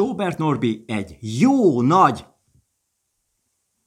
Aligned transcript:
Sobert 0.00 0.38
Norbi 0.38 0.84
egy 0.86 1.18
jó 1.20 1.82
nagy... 1.82 2.26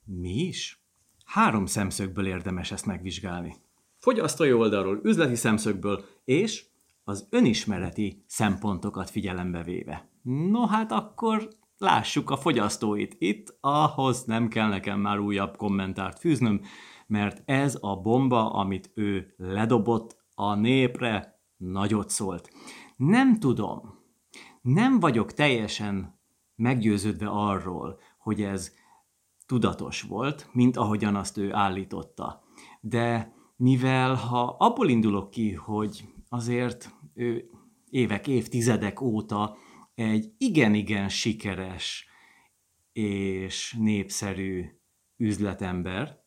Mi 0.06 0.34
is? 0.34 0.86
Három 1.26 1.66
szemszögből 1.66 2.28
érdemes 2.28 2.72
ezt 2.72 2.86
megvizsgálni. 2.86 3.56
Fogyasztói 3.98 4.54
oldalról, 4.54 5.00
üzleti 5.04 5.36
szemszögből 5.36 6.06
és 6.24 6.66
az 7.04 7.28
önismereti 7.30 8.24
szempontokat 8.28 9.10
figyelembe 9.10 9.64
véve. 9.64 10.10
No 10.22 10.66
hát 10.66 10.92
akkor 10.92 11.48
lássuk 11.78 12.30
a 12.30 12.38
fogyasztóit. 12.38 13.16
Itt 13.20 13.58
ahhoz 13.60 14.24
nem 14.24 14.48
kell 14.48 14.68
nekem 14.68 15.00
már 15.00 15.20
újabb 15.20 15.58
kommentárt 15.58 16.20
fűznöm, 16.20 16.62
mert 17.08 17.42
ez 17.46 17.78
a 17.82 18.02
bomba, 18.02 18.52
amit 18.52 18.92
ő 18.96 19.34
ledobott 19.38 20.18
a 20.36 20.56
népre, 20.56 21.40
nagyot 21.58 22.10
szólt. 22.10 22.50
Nem 22.96 23.40
tudom, 23.40 24.03
nem 24.64 25.00
vagyok 25.00 25.34
teljesen 25.34 26.20
meggyőződve 26.56 27.28
arról, 27.28 28.00
hogy 28.18 28.42
ez 28.42 28.74
tudatos 29.46 30.02
volt, 30.02 30.50
mint 30.52 30.78
ahogyan 30.78 31.16
azt 31.16 31.38
ő 31.38 31.54
állította. 31.54 32.44
De 32.82 33.34
mivel 33.56 34.16
ha 34.16 34.56
abból 34.60 34.90
indulok 34.90 35.30
ki, 35.30 35.54
hogy 35.54 36.06
azért 36.30 36.96
ő 37.14 37.50
évek, 37.90 38.28
évtizedek 38.28 39.02
óta 39.02 39.58
egy 39.96 40.34
igen-igen 40.38 41.10
sikeres 41.10 42.08
és 42.92 43.76
népszerű 43.80 44.66
üzletember, 45.18 46.24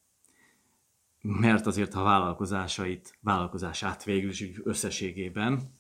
mert 1.21 1.67
azért 1.67 1.93
ha 1.93 2.03
vállalkozásait, 2.03 3.19
vállalkozását 3.21 4.05
végül 4.05 4.31
is 4.31 4.45
összességében, 4.63 5.75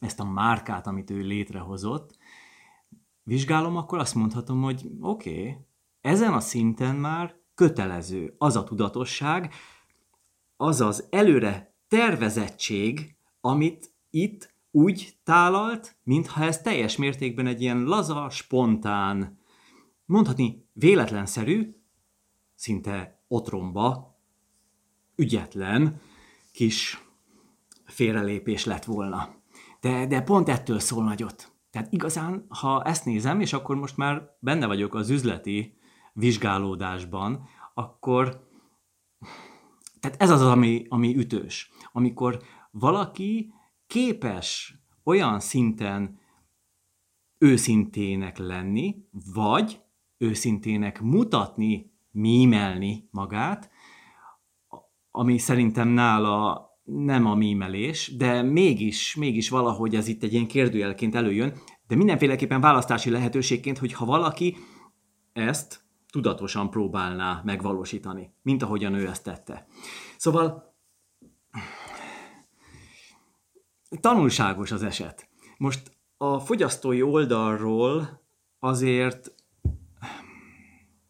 ezt 0.00 0.20
a 0.20 0.24
márkát, 0.24 0.86
amit 0.86 1.10
ő 1.10 1.20
létrehozott, 1.20 2.18
vizsgálom, 3.22 3.76
akkor 3.76 3.98
azt 3.98 4.14
mondhatom, 4.14 4.62
hogy 4.62 4.90
oké, 5.00 5.30
okay, 5.30 5.56
ezen 6.00 6.32
a 6.32 6.40
szinten 6.40 6.96
már 6.96 7.36
kötelező 7.54 8.34
az 8.38 8.56
a 8.56 8.64
tudatosság, 8.64 9.52
az 10.56 10.80
az 10.80 11.06
előre 11.10 11.74
tervezettség, 11.88 13.16
amit 13.40 13.92
itt 14.10 14.54
úgy 14.70 15.18
tálalt, 15.24 15.96
mintha 16.02 16.44
ez 16.44 16.60
teljes 16.60 16.96
mértékben 16.96 17.46
egy 17.46 17.60
ilyen 17.60 17.82
laza, 17.82 18.30
spontán, 18.30 19.38
mondhatni 20.04 20.66
véletlenszerű, 20.72 21.74
szinte 22.54 23.22
otromba, 23.28 24.18
ügyetlen 25.16 26.00
kis 26.52 27.04
félrelépés 27.84 28.64
lett 28.64 28.84
volna. 28.84 29.37
De, 29.80 30.06
de 30.06 30.22
pont 30.22 30.48
ettől 30.48 30.78
szól 30.78 31.04
nagyot. 31.04 31.52
Tehát 31.70 31.92
igazán, 31.92 32.46
ha 32.48 32.82
ezt 32.82 33.04
nézem, 33.04 33.40
és 33.40 33.52
akkor 33.52 33.76
most 33.76 33.96
már 33.96 34.36
benne 34.40 34.66
vagyok 34.66 34.94
az 34.94 35.10
üzleti 35.10 35.78
vizsgálódásban, 36.12 37.48
akkor 37.74 38.46
tehát 40.00 40.22
ez 40.22 40.30
az, 40.30 40.42
ami, 40.42 40.86
ami 40.88 41.16
ütős. 41.16 41.70
Amikor 41.92 42.42
valaki 42.70 43.52
képes 43.86 44.78
olyan 45.04 45.40
szinten 45.40 46.18
őszintének 47.38 48.38
lenni, 48.38 49.08
vagy 49.34 49.80
őszintének 50.16 51.00
mutatni, 51.00 51.92
mímelni 52.10 53.08
magát, 53.10 53.70
ami 55.10 55.38
szerintem 55.38 55.88
nála 55.88 56.67
nem 56.88 57.26
a 57.26 57.34
mímelés, 57.34 58.16
de 58.16 58.42
mégis, 58.42 59.14
mégis 59.14 59.48
valahogy 59.48 59.94
ez 59.94 60.08
itt 60.08 60.22
egy 60.22 60.32
ilyen 60.32 60.46
kérdőjelként 60.46 61.14
előjön, 61.14 61.52
de 61.86 61.96
mindenféleképpen 61.96 62.60
választási 62.60 63.10
lehetőségként, 63.10 63.78
hogy 63.78 63.92
ha 63.92 64.04
valaki 64.04 64.56
ezt 65.32 65.80
tudatosan 66.10 66.70
próbálná 66.70 67.42
megvalósítani, 67.44 68.32
mint 68.42 68.62
ahogyan 68.62 68.94
ő 68.94 69.08
ezt 69.08 69.24
tette. 69.24 69.66
Szóval 70.16 70.74
tanulságos 74.00 74.72
az 74.72 74.82
eset. 74.82 75.28
Most 75.58 75.96
a 76.16 76.38
fogyasztói 76.38 77.02
oldalról 77.02 78.22
azért 78.58 79.34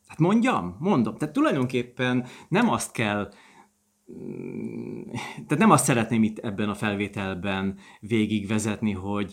hát 0.06 0.19
mondjam, 0.19 0.76
mondom, 0.78 1.16
tehát 1.16 1.34
tulajdonképpen 1.34 2.26
nem 2.48 2.69
azt 2.69 2.92
kell 2.92 3.32
tehát 5.34 5.58
nem 5.58 5.70
azt 5.70 5.84
szeretném 5.84 6.22
itt 6.22 6.38
ebben 6.38 6.69
a 6.69 6.74
felvételben 6.74 7.78
végigvezetni, 8.00 8.92
hogy 8.92 9.32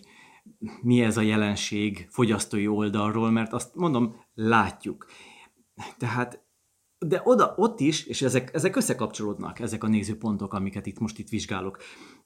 mi 0.81 1.01
ez 1.01 1.17
a 1.17 1.21
jelenség 1.21 2.07
fogyasztói 2.09 2.67
oldalról, 2.67 3.31
mert 3.31 3.53
azt 3.53 3.75
mondom, 3.75 4.15
látjuk. 4.33 5.05
Tehát, 5.97 6.43
de 6.99 7.21
oda, 7.23 7.53
ott 7.57 7.79
is, 7.79 8.05
és 8.05 8.21
ezek, 8.21 8.53
ezek 8.53 8.75
összekapcsolódnak, 8.75 9.59
ezek 9.59 9.83
a 9.83 9.87
nézőpontok, 9.87 10.53
amiket 10.53 10.85
itt 10.85 10.99
most 10.99 11.19
itt 11.19 11.29
vizsgálok. 11.29 11.77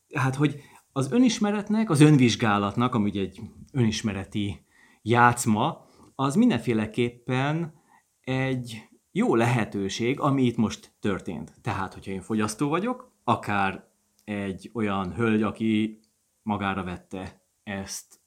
Tehát, 0.08 0.36
hogy 0.36 0.62
az 0.92 1.12
önismeretnek, 1.12 1.90
az 1.90 2.02
önvizsgálatnak, 2.02 2.96
ami 2.96 3.20
egy 3.20 3.42
önismereti 3.72 4.66
játszma, 5.02 5.86
az 6.16 6.36
mindenféleképpen 6.36 7.74
egy 8.22 8.89
jó 9.12 9.36
lehetőség, 9.36 10.20
ami 10.20 10.44
itt 10.44 10.58
most 10.58 10.94
történt. 11.00 11.54
Tehát, 11.62 11.94
hogyha 11.94 12.12
én 12.12 12.22
fogyasztó 12.22 12.70
vagyok, 12.70 13.12
akár 13.24 13.88
egy 14.24 14.70
olyan 14.74 15.14
hölgy, 15.14 15.42
aki 15.42 16.00
magára 16.42 16.84
vette 16.84 17.44
ezt 17.64 18.20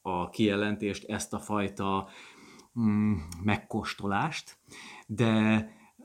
a 0.00 0.28
kijelentést, 0.28 1.04
ezt 1.04 1.32
a 1.32 1.38
fajta 1.38 2.08
mm, 2.80 3.14
megkóstolást, 3.42 4.58
de 5.06 5.30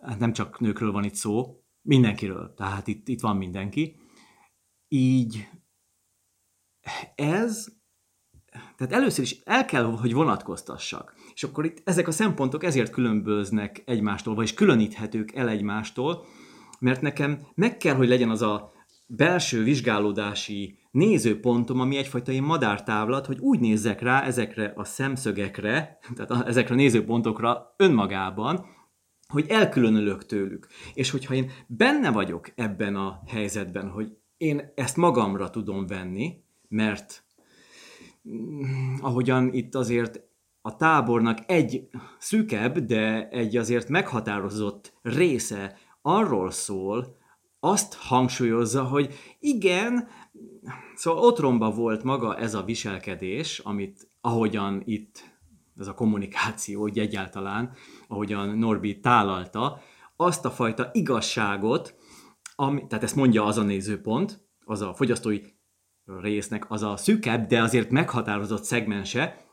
hát 0.02 0.20
nem 0.20 0.34
csak 0.34 0.60
nőkről 0.60 0.92
van 0.92 1.04
itt 1.04 1.16
szó, 1.16 1.64
mindenkiről, 1.82 2.54
tehát 2.54 2.88
itt, 2.88 3.08
itt 3.08 3.22
van 3.22 3.38
mindenki. 3.38 4.00
Így 4.88 5.50
ez, 7.16 7.81
tehát 8.52 8.94
először 8.94 9.24
is 9.24 9.40
el 9.44 9.66
kell, 9.66 9.84
hogy 9.84 10.14
vonatkoztassak. 10.14 11.14
És 11.34 11.44
akkor 11.44 11.66
itt 11.66 11.82
ezek 11.84 12.08
a 12.08 12.12
szempontok 12.12 12.64
ezért 12.64 12.92
különböznek 12.92 13.84
egymástól, 13.86 14.36
vagyis 14.36 14.54
különíthetők 14.54 15.36
el 15.36 15.50
egymástól, 15.50 16.26
mert 16.80 17.02
nekem 17.02 17.40
meg 17.56 17.78
kell, 17.78 17.96
hogy 17.96 18.08
legyen 18.08 18.30
az 18.30 18.42
a 18.42 18.72
belső 19.08 19.64
vizsgálódási 19.64 20.80
nézőpontom, 20.92 21.80
ami 21.80 21.98
egyfajta 21.98 22.32
ilyen 22.32 22.44
madártávlat, 22.44 23.26
hogy 23.26 23.40
úgy 23.40 23.60
nézzek 23.60 24.02
rá 24.02 24.24
ezekre 24.24 24.74
a 24.76 24.84
szemszögekre, 24.84 25.98
tehát 26.16 26.48
ezekre 26.48 26.74
a 26.74 26.78
nézőpontokra 26.78 27.74
önmagában, 27.78 28.66
hogy 29.28 29.46
elkülönülök 29.50 30.26
tőlük. 30.26 30.68
És 30.94 31.10
hogyha 31.10 31.34
én 31.34 31.52
benne 31.68 32.12
vagyok 32.12 32.52
ebben 32.56 32.96
a 32.96 33.22
helyzetben, 33.28 33.90
hogy 33.90 34.18
én 34.38 34.72
ezt 34.76 34.98
magamra 34.98 35.50
tudom 35.50 35.88
venni, 35.88 36.44
mert 36.68 37.24
ahogyan 39.02 39.54
itt 39.54 39.76
azért 39.76 40.22
a 40.62 40.76
tábornak 40.76 41.38
egy 41.46 41.88
szűkebb, 42.20 42.78
de 42.80 43.30
egy 43.30 43.58
azért 43.58 43.90
meghatározott 43.90 44.94
része 45.02 45.78
arról 46.02 46.52
szól, 46.52 47.20
azt 47.60 47.94
hangsúlyozza, 47.94 48.84
hogy 48.84 49.14
igen, 49.40 50.08
szóval 50.96 51.24
otromba 51.24 51.72
volt 51.72 52.04
maga 52.04 52.38
ez 52.38 52.54
a 52.54 52.64
viselkedés, 52.64 53.60
amit 53.60 54.10
ahogyan 54.22 54.82
itt 54.86 55.32
ez 55.78 55.88
a 55.88 55.94
kommunikáció, 55.94 56.82
hogy 56.82 57.00
egyáltalán, 57.00 57.74
ahogyan 58.08 58.58
Norbi 58.58 59.00
tálalta, 59.00 59.82
azt 60.16 60.46
a 60.46 60.52
fajta 60.52 60.90
igazságot, 60.94 61.96
ami, 62.56 62.88
tehát 62.88 63.04
ezt 63.04 63.16
mondja 63.16 63.46
az 63.46 63.58
a 63.58 63.64
nézőpont, 63.64 64.48
az 64.66 64.82
a 64.82 64.94
fogyasztói 64.94 65.40
résznek 66.20 66.72
az 66.72 66.84
a 66.84 66.98
szűkebb, 66.98 67.48
de 67.48 67.62
azért 67.62 67.90
meghatározott 67.90 68.64
szegmense, 68.64 69.46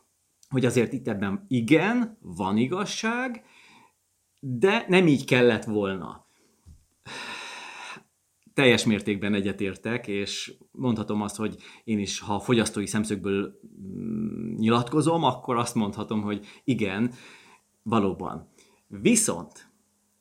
hogy 0.49 0.65
azért 0.65 0.93
itt 0.93 1.09
ebben 1.09 1.45
igen, 1.49 2.19
van 2.21 2.57
igazság, 2.57 3.45
de 4.41 4.85
nem 4.89 5.07
így 5.07 5.25
kellett 5.25 5.65
volna. 5.65 6.27
Teljes 8.55 8.85
mértékben 8.85 9.35
egyetértek, 9.35 10.07
és 10.07 10.55
mondhatom 10.71 11.23
azt, 11.23 11.37
hogy 11.37 11.57
én 11.85 11.99
is, 11.99 12.21
ha 12.21 12.41
fogyasztói 12.41 12.87
szemszögből 12.87 13.61
mm, 13.89 14.55
nyilatkozom, 14.55 15.25
akkor 15.25 15.57
azt 15.57 15.75
mondhatom, 15.75 16.23
hogy 16.23 16.47
igen, 16.65 17.13
valóban. 17.83 18.49
Viszont, 18.87 19.71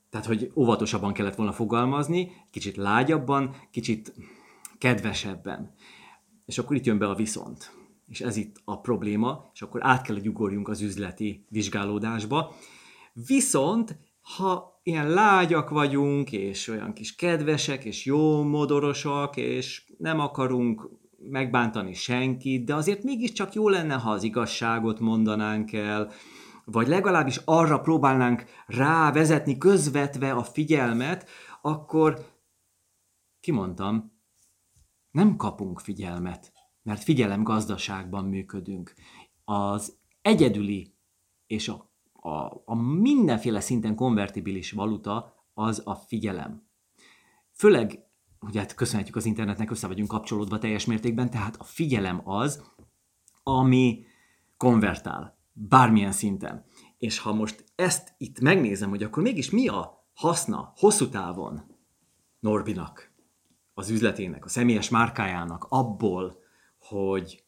tehát, 0.10 0.25
hogy 0.25 0.51
óvatosabban 0.56 1.13
kellett 1.13 1.36
volna 1.36 1.51
fogalmazni, 1.51 2.31
kicsit 2.51 2.75
lágyabban, 2.75 3.56
kicsit 3.72 4.13
kedvesebben. 4.78 5.74
És 6.48 6.58
akkor 6.58 6.76
itt 6.76 6.86
jön 6.86 6.98
be 6.98 7.10
a 7.10 7.16
viszont 7.16 7.72
és 8.08 8.22
ez 8.22 8.36
itt 8.36 8.62
a 8.66 8.80
probléma, 8.80 9.50
és 9.54 9.62
akkor 9.62 9.80
át 9.84 10.02
kell, 10.02 10.16
hogy 10.16 10.28
ugorjunk 10.28 10.68
az 10.68 10.82
üzleti 10.82 11.46
vizsgálódásba. 11.50 12.56
Viszont, 13.14 13.98
ha 14.22 14.80
ilyen 14.84 15.10
lágyak 15.10 15.70
vagyunk, 15.70 16.32
és 16.32 16.68
olyan 16.68 16.94
kis 16.94 17.16
kedvesek, 17.16 17.86
és 17.86 18.06
jó 18.06 18.44
modorosak, 18.44 19.38
és 19.38 19.84
nem 19.98 20.20
akarunk 20.20 20.90
megbántani 21.30 21.94
senkit, 21.94 22.66
de 22.66 22.76
azért 22.76 23.04
mégiscsak 23.04 23.54
jó 23.54 23.70
lenne, 23.70 23.94
ha 23.94 24.12
az 24.12 24.24
igazságot 24.24 25.00
mondanánk 25.00 25.74
el, 25.74 26.12
vagy 26.66 26.88
legalábbis 26.88 27.42
arra 27.46 27.80
próbálnánk 27.80 28.46
rávezetni 28.68 29.58
közvetve 29.58 30.32
a 30.32 30.44
figyelmet, 30.44 31.30
akkor 31.62 32.26
kimondtam, 33.40 34.17
nem 35.18 35.36
kapunk 35.36 35.80
figyelmet, 35.80 36.54
mert 36.84 37.04
figyelem 37.04 37.44
gazdaságban 37.44 38.25
működünk. 38.25 38.94
Az 39.46 39.98
egyedüli 40.22 40.96
és 41.48 41.68
a, 41.68 41.92
a, 42.14 42.62
a 42.66 42.75
mindenféle 42.75 43.60
szinten 43.60 43.96
konvertibilis 43.96 44.72
valuta 44.72 45.36
az 45.54 45.81
a 45.86 45.96
figyelem. 45.96 46.68
Főleg, 47.52 48.00
ugye 48.40 48.60
hát 48.60 48.74
köszönhetjük 48.74 49.16
az 49.16 49.25
internetnek, 49.25 49.72
össze 49.72 49.88
vagyunk 49.88 50.10
kapcsolódva 50.10 50.58
teljes 50.58 50.86
mértékben, 50.86 51.30
tehát 51.30 51.56
a 51.56 51.64
figyelem 51.64 52.22
az, 52.30 52.72
ami 53.44 54.06
konvertál, 54.58 55.38
bármilyen 55.54 56.12
szinten. 56.12 56.66
És 56.98 57.19
ha 57.19 57.34
most 57.34 57.64
ezt 57.75 58.14
itt 58.18 58.40
megnézem, 58.40 58.90
hogy 58.90 59.04
akkor 59.04 59.24
mégis 59.24 59.50
mi 59.50 59.68
a 59.68 60.08
haszna 60.14 60.74
hosszú 60.75 61.10
távon 61.10 61.64
Norbinak, 62.40 63.06
az 63.78 63.90
üzletének, 63.90 64.46
a 64.46 64.50
személyes 64.50 64.90
márkájának 64.90 65.66
abból, 65.70 66.40
hogy 66.80 67.44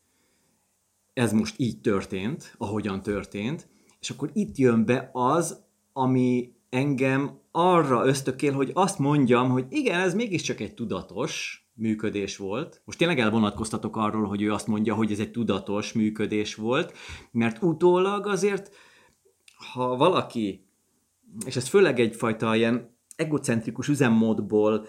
ez 1.14 1.34
most 1.34 1.56
így 1.58 1.82
történt, 1.82 2.56
ahogyan 2.58 3.02
történt, 3.02 3.70
és 4.00 4.10
akkor 4.10 4.30
itt 4.34 4.58
jön 4.58 4.86
be 4.86 5.10
az, 5.14 5.64
ami 5.94 6.54
engem 6.70 7.40
arra 7.52 8.06
ösztökél, 8.06 8.54
hogy 8.54 8.72
azt 8.74 9.00
mondjam, 9.00 9.50
hogy 9.50 9.66
igen, 9.70 10.00
ez 10.00 10.14
mégiscsak 10.14 10.60
egy 10.60 10.74
tudatos 10.74 11.64
működés 11.74 12.38
volt. 12.38 12.82
Most 12.86 12.98
tényleg 12.98 13.20
elvonatkoztatok 13.20 13.96
arról, 13.96 14.28
hogy 14.28 14.42
ő 14.42 14.52
azt 14.52 14.68
mondja, 14.68 14.94
hogy 14.94 15.12
ez 15.12 15.20
egy 15.20 15.32
tudatos 15.32 15.94
működés 15.94 16.56
volt, 16.56 16.94
mert 17.32 17.64
utólag 17.64 18.28
azért, 18.28 18.76
ha 19.74 19.96
valaki, 19.96 20.68
és 21.46 21.56
ez 21.56 21.68
főleg 21.68 22.00
egyfajta 22.00 22.56
ilyen 22.56 22.98
egocentrikus 23.16 23.88
üzemmódból 23.88 24.88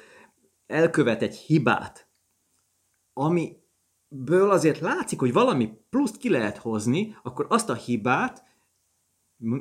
elkövet 0.70 1.22
egy 1.22 1.36
hibát, 1.36 2.08
amiből 3.12 4.50
azért 4.50 4.78
látszik, 4.80 5.18
hogy 5.18 5.32
valami 5.32 5.72
pluszt 5.90 6.16
ki 6.16 6.28
lehet 6.28 6.56
hozni, 6.56 7.16
akkor 7.22 7.46
azt 7.48 7.70
a 7.70 7.74
hibát 7.74 8.48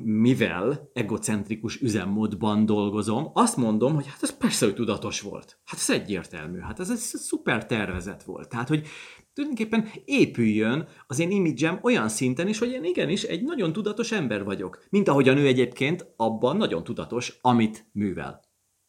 mivel 0.04 0.90
egocentrikus 0.94 1.82
üzemmódban 1.82 2.66
dolgozom, 2.66 3.30
azt 3.34 3.58
mondom, 3.58 3.96
hogy 3.96 4.08
hát 4.08 4.24
ez 4.24 4.38
persze, 4.38 4.66
hogy 4.66 4.76
tudatos 4.76 5.22
volt. 5.22 5.60
Hát 5.66 5.80
ez 5.80 5.90
egyértelmű, 5.90 6.60
hát 6.60 6.80
ez 6.80 6.90
egy 6.90 6.98
szuper 6.98 7.66
tervezet 7.66 8.24
volt. 8.24 8.50
Tehát, 8.50 8.68
hogy 8.68 8.88
tulajdonképpen 9.34 9.90
épüljön 10.06 10.88
az 11.08 11.20
én 11.20 11.32
imidzsem 11.32 11.80
olyan 11.82 12.10
szinten 12.10 12.48
is, 12.48 12.60
hogy 12.60 12.72
én 12.72 12.84
igenis 12.84 13.24
egy 13.24 13.44
nagyon 13.44 13.74
tudatos 13.74 14.12
ember 14.12 14.44
vagyok. 14.44 14.86
Mint 14.90 15.08
ahogyan 15.08 15.38
ő 15.38 15.48
egyébként 15.48 16.14
abban 16.16 16.58
nagyon 16.58 16.84
tudatos, 16.84 17.38
amit 17.42 17.90
művel. 17.92 18.42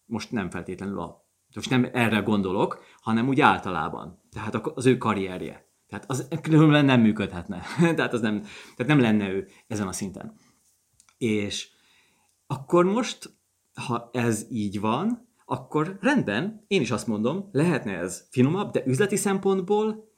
Most 0.05 0.31
nem 0.31 0.51
feltétlenül 0.51 1.01
a... 1.01 1.20
Most 1.55 1.71
nem 1.71 1.89
erre 1.93 2.19
gondolok, 2.19 2.85
hanem 3.01 3.29
úgy 3.29 3.41
általában. 3.41 4.23
Tehát 4.33 4.55
az 4.55 4.87
ő 4.87 4.97
karrierje. 4.97 5.69
Tehát 5.89 6.05
az 6.11 6.29
különben 6.43 6.85
nem 6.85 7.01
működhetne. 7.01 7.63
tehát, 7.97 8.13
az 8.13 8.21
nem, 8.21 8.41
tehát 8.77 8.87
nem 8.87 9.01
lenne 9.01 9.29
ő 9.29 9.49
ezen 9.67 9.89
a 9.89 9.93
szinten. 9.93 10.35
És 11.19 11.69
akkor 12.47 12.85
most, 12.85 13.39
ha 13.75 14.11
ez 14.13 14.47
így 14.51 14.81
van, 14.81 15.29
akkor 15.45 15.99
rendben, 16.01 16.65
én 16.67 16.81
is 16.81 16.91
azt 16.91 17.07
mondom, 17.07 17.49
lehetne 17.53 17.99
ez 17.99 18.27
finomabb, 18.31 18.73
de 18.73 18.83
üzleti 18.87 19.17
szempontból 19.17 20.13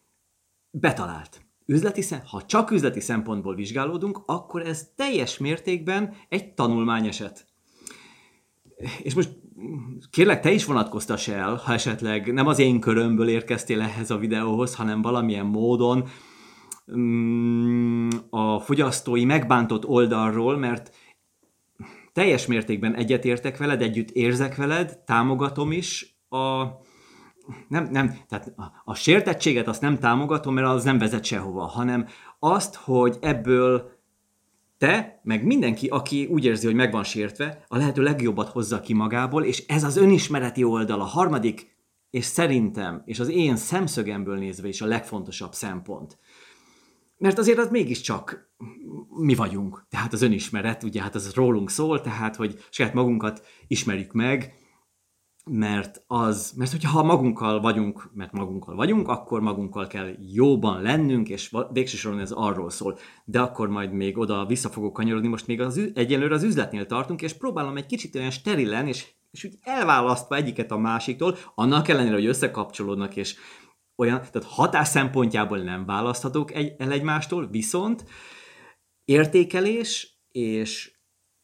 betalált. 0.70 1.40
Üzleti 1.67 2.02
szem, 2.02 2.20
ha 2.25 2.43
csak 2.43 2.70
üzleti 2.70 3.00
szempontból 3.00 3.55
vizsgálódunk, 3.55 4.23
akkor 4.26 4.67
ez 4.67 4.93
teljes 4.96 5.38
mértékben 5.38 6.14
egy 6.28 6.55
tanulmányeset. 6.55 7.46
És 9.02 9.14
most 9.14 9.42
kérlek, 10.11 10.41
te 10.41 10.50
is 10.50 10.64
vonatkoztass 10.64 11.29
el, 11.29 11.61
ha 11.64 11.73
esetleg 11.73 12.32
nem 12.32 12.47
az 12.47 12.59
én 12.59 12.81
körömből 12.81 13.29
érkeztél 13.29 13.81
ehhez 13.81 14.11
a 14.11 14.19
videóhoz, 14.19 14.75
hanem 14.75 15.03
valamilyen 15.03 15.47
módon 15.47 16.09
Mm, 16.97 18.09
a 18.31 18.61
fogyasztói 18.61 19.25
megbántott 19.25 19.87
oldalról, 19.87 20.56
mert 20.56 20.94
teljes 22.12 22.47
mértékben 22.47 22.94
egyetértek 22.94 23.56
veled, 23.56 23.82
együtt 23.82 24.11
érzek 24.11 24.56
veled, 24.56 24.99
támogatom 24.99 25.73
is 25.73 26.17
a, 26.29 26.64
nem, 27.69 27.88
nem, 27.91 28.17
tehát 28.29 28.53
a, 28.56 28.73
a 28.85 28.94
sértettséget 28.94 29.69
azt 29.69 29.81
nem 29.81 29.99
támogatom, 29.99 30.55
mert 30.55 30.67
az 30.67 30.85
nem 30.85 30.99
vezet 30.99 31.25
sehova, 31.25 31.67
hanem 31.67 32.06
azt, 32.38 32.75
hogy 32.75 33.17
ebből 33.20 33.92
te, 34.82 35.20
meg 35.23 35.44
mindenki, 35.44 35.87
aki 35.88 36.26
úgy 36.26 36.44
érzi, 36.44 36.67
hogy 36.67 36.75
meg 36.75 36.93
van 36.93 37.05
sértve, 37.05 37.64
a 37.69 37.76
lehető 37.76 38.02
legjobbat 38.02 38.49
hozza 38.49 38.81
ki 38.81 38.93
magából, 38.93 39.44
és 39.44 39.67
ez 39.67 39.84
az 39.84 39.96
önismereti 39.96 40.64
oldal, 40.64 41.00
a 41.00 41.05
harmadik, 41.05 41.76
és 42.11 42.25
szerintem, 42.25 43.02
és 43.05 43.20
az 43.20 43.29
én 43.29 43.56
szemszögemből 43.56 44.38
nézve 44.38 44.69
is 44.69 44.81
a 44.81 44.87
legfontosabb 44.87 45.52
szempont. 45.52 46.19
Mert 47.19 47.38
azért 47.38 47.58
az 47.58 47.69
mégiscsak 47.70 48.52
mi 49.08 49.34
vagyunk. 49.34 49.87
Tehát 49.88 50.12
az 50.12 50.23
önismeret, 50.23 50.82
ugye 50.82 51.02
hát 51.02 51.14
az 51.14 51.35
rólunk 51.35 51.70
szól, 51.70 52.00
tehát 52.00 52.37
hogy 52.37 52.64
saját 52.70 52.94
magunkat 52.94 53.46
ismerjük 53.67 54.12
meg, 54.12 54.55
mert 55.44 56.03
az, 56.06 56.53
mert 56.56 56.71
hogyha 56.71 57.03
magunkkal 57.03 57.61
vagyunk, 57.61 58.11
mert 58.15 58.33
magunkkal 58.33 58.75
vagyunk, 58.75 59.09
akkor 59.09 59.41
magunkkal 59.41 59.87
kell 59.87 60.15
jóban 60.33 60.83
lennünk, 60.83 61.29
és 61.29 61.56
végső 61.73 61.97
soron 61.97 62.21
ez 62.21 62.31
arról 62.31 62.71
szól. 62.71 62.99
De 63.25 63.41
akkor 63.41 63.69
majd 63.69 63.93
még 63.93 64.19
oda 64.19 64.47
vissza 64.47 64.69
fogok 64.69 64.93
kanyarodni, 64.93 65.29
most 65.29 65.47
még 65.47 65.61
az, 65.61 65.91
egyelőre 65.94 66.35
az 66.35 66.43
üzletnél 66.43 66.87
tartunk, 66.87 67.23
és 67.23 67.33
próbálom 67.33 67.77
egy 67.77 67.87
kicsit 67.87 68.15
olyan 68.15 68.31
sterilen, 68.31 68.87
és, 68.87 69.06
és 69.31 69.44
úgy 69.44 69.59
elválasztva 69.61 70.37
egyiket 70.37 70.71
a 70.71 70.79
másiktól, 70.79 71.37
annak 71.55 71.88
ellenére, 71.88 72.15
hogy 72.15 72.27
összekapcsolódnak, 72.27 73.17
és 73.17 73.37
olyan, 73.97 74.17
tehát 74.17 74.49
hatás 74.49 74.88
szempontjából 74.88 75.59
nem 75.59 75.87
választhatók 75.87 76.53
egy, 76.53 76.75
el 76.79 76.91
egymástól, 76.91 77.49
viszont 77.50 78.05
értékelés 79.05 80.21
és 80.29 80.93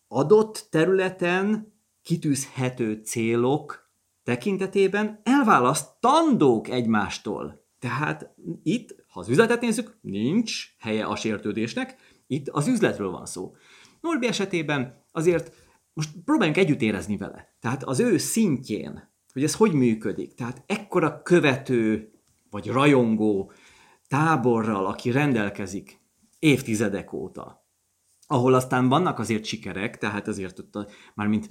adott 0.08 0.66
területen 0.70 1.76
kitűzhető 2.02 3.00
célok 3.04 3.87
tekintetében 4.28 5.20
elválasztandók 5.22 6.68
egymástól. 6.68 7.64
Tehát 7.78 8.34
itt, 8.62 8.94
ha 9.06 9.20
az 9.20 9.28
üzletet 9.28 9.60
nézzük, 9.60 9.98
nincs 10.00 10.74
helye 10.78 11.04
a 11.04 11.16
sértődésnek, 11.16 11.96
itt 12.26 12.48
az 12.48 12.66
üzletről 12.66 13.10
van 13.10 13.26
szó. 13.26 13.54
Norbi 14.00 14.26
esetében 14.26 15.04
azért 15.12 15.52
most 15.92 16.10
próbáljunk 16.24 16.58
együtt 16.58 16.80
érezni 16.80 17.16
vele. 17.16 17.56
Tehát 17.60 17.84
az 17.84 18.00
ő 18.00 18.18
szintjén, 18.18 19.10
hogy 19.32 19.42
ez 19.42 19.54
hogy 19.54 19.72
működik. 19.72 20.34
Tehát 20.34 20.62
ekkora 20.66 21.22
követő 21.22 22.10
vagy 22.50 22.66
rajongó 22.66 23.52
táborral, 24.08 24.86
aki 24.86 25.10
rendelkezik 25.10 26.00
évtizedek 26.38 27.12
óta, 27.12 27.66
ahol 28.26 28.54
aztán 28.54 28.88
vannak 28.88 29.18
azért 29.18 29.44
sikerek, 29.44 29.98
tehát 29.98 30.28
azért 30.28 30.58
ott 30.58 30.74
a, 30.74 30.86
mármint 31.14 31.50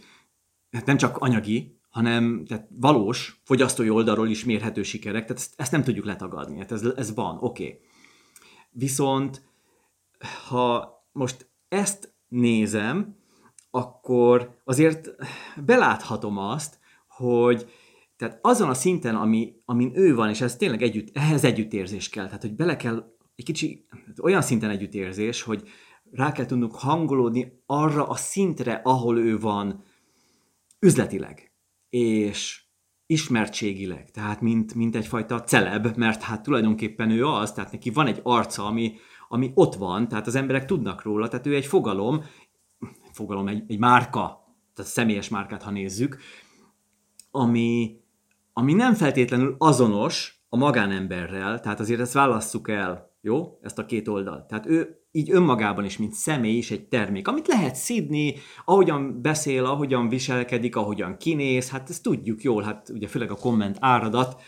hát 0.72 0.86
nem 0.86 0.98
csak 0.98 1.17
anyagi, 1.17 1.76
hanem 1.97 2.45
tehát 2.45 2.67
valós 2.69 3.41
fogyasztói 3.43 3.89
oldalról 3.89 4.29
is 4.29 4.45
mérhető 4.45 4.83
sikerek, 4.83 5.21
tehát 5.21 5.37
ezt, 5.37 5.53
ezt 5.55 5.71
nem 5.71 5.83
tudjuk 5.83 6.05
letagadni, 6.05 6.57
hát 6.57 6.71
ez, 6.71 6.83
ez 6.95 7.13
van, 7.13 7.37
oké. 7.39 7.65
Okay. 7.65 7.79
Viszont 8.71 9.41
ha 10.47 10.95
most 11.11 11.49
ezt 11.67 12.13
nézem, 12.27 13.15
akkor 13.71 14.59
azért 14.63 15.15
beláthatom 15.65 16.37
azt, 16.37 16.79
hogy 17.07 17.71
tehát 18.17 18.39
azon 18.41 18.69
a 18.69 18.73
szinten, 18.73 19.15
ami, 19.15 19.61
amin 19.65 19.91
ő 19.93 20.15
van, 20.15 20.29
és 20.29 20.41
ez 20.41 20.55
tényleg 20.55 20.81
együtt, 20.81 21.17
ehhez 21.17 21.43
együttérzés 21.43 22.09
kell. 22.09 22.25
Tehát, 22.25 22.41
hogy 22.41 22.55
bele 22.55 22.75
kell 22.75 23.15
egy 23.35 23.45
kicsi, 23.45 23.85
olyan 24.21 24.41
szinten 24.41 24.69
együttérzés, 24.69 25.41
hogy 25.41 25.69
rá 26.11 26.31
kell 26.31 26.45
tudnunk 26.45 26.75
hangolódni 26.75 27.61
arra 27.65 28.07
a 28.07 28.15
szintre, 28.15 28.81
ahol 28.83 29.19
ő 29.19 29.39
van 29.39 29.83
üzletileg, 30.79 31.46
és 31.97 32.61
ismertségileg, 33.05 34.11
tehát 34.11 34.41
mint, 34.41 34.73
mint 34.73 34.95
egyfajta 34.95 35.41
celeb, 35.41 35.97
mert 35.97 36.21
hát 36.21 36.43
tulajdonképpen 36.43 37.09
ő 37.09 37.25
az, 37.25 37.51
tehát 37.51 37.71
neki 37.71 37.89
van 37.89 38.07
egy 38.07 38.19
arca, 38.23 38.65
ami, 38.65 38.95
ami 39.27 39.51
ott 39.53 39.75
van, 39.75 40.07
tehát 40.07 40.27
az 40.27 40.35
emberek 40.35 40.65
tudnak 40.65 41.03
róla, 41.03 41.27
tehát 41.27 41.45
ő 41.45 41.55
egy 41.55 41.65
fogalom, 41.65 42.23
fogalom, 43.11 43.47
egy, 43.47 43.63
egy 43.67 43.79
márka, 43.79 44.45
tehát 44.73 44.91
személyes 44.91 45.29
márkát, 45.29 45.63
ha 45.63 45.71
nézzük, 45.71 46.17
ami, 47.31 47.99
ami 48.53 48.73
nem 48.73 48.93
feltétlenül 48.93 49.55
azonos 49.57 50.41
a 50.49 50.57
magánemberrel, 50.57 51.59
tehát 51.59 51.79
azért 51.79 51.99
ezt 51.99 52.13
válasszuk 52.13 52.69
el, 52.69 53.15
jó? 53.21 53.59
Ezt 53.61 53.79
a 53.79 53.85
két 53.85 54.07
oldalt. 54.07 54.47
Tehát 54.47 54.65
ő 54.65 55.01
így 55.17 55.31
önmagában 55.31 55.86
is, 55.86 55.97
mint 55.97 56.13
személy 56.13 56.57
is 56.57 56.71
egy 56.71 56.88
termék, 56.88 57.27
amit 57.27 57.47
lehet 57.47 57.75
szidni, 57.75 58.36
ahogyan 58.65 59.21
beszél, 59.21 59.65
ahogyan 59.65 60.09
viselkedik, 60.09 60.75
ahogyan 60.75 61.17
kinéz, 61.17 61.69
hát 61.69 61.89
ezt 61.89 62.03
tudjuk 62.03 62.41
jól, 62.43 62.63
hát 62.63 62.89
ugye 62.89 63.07
főleg 63.07 63.31
a 63.31 63.36
komment 63.36 63.77
áradat, 63.79 64.41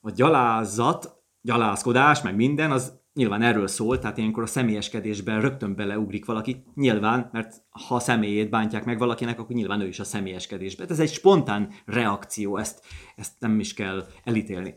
a 0.00 0.10
gyalázat, 0.10 1.22
gyalázkodás, 1.40 2.22
meg 2.22 2.36
minden, 2.36 2.70
az 2.70 2.96
nyilván 3.14 3.42
erről 3.42 3.66
szól, 3.66 3.98
tehát 3.98 4.18
ilyenkor 4.18 4.42
a 4.42 4.46
személyeskedésben 4.46 5.40
rögtön 5.40 5.74
beleugrik 5.74 6.24
valaki, 6.24 6.64
nyilván, 6.74 7.28
mert 7.32 7.62
ha 7.70 7.94
a 7.94 8.00
személyét 8.00 8.50
bántják 8.50 8.84
meg 8.84 8.98
valakinek, 8.98 9.38
akkor 9.38 9.56
nyilván 9.56 9.80
ő 9.80 9.86
is 9.86 10.00
a 10.00 10.04
személyeskedésbe. 10.04 10.84
Ez 10.88 11.00
egy 11.00 11.12
spontán 11.12 11.70
reakció, 11.84 12.56
ezt, 12.56 12.84
ezt 13.16 13.32
nem 13.38 13.60
is 13.60 13.74
kell 13.74 14.06
elítélni. 14.24 14.74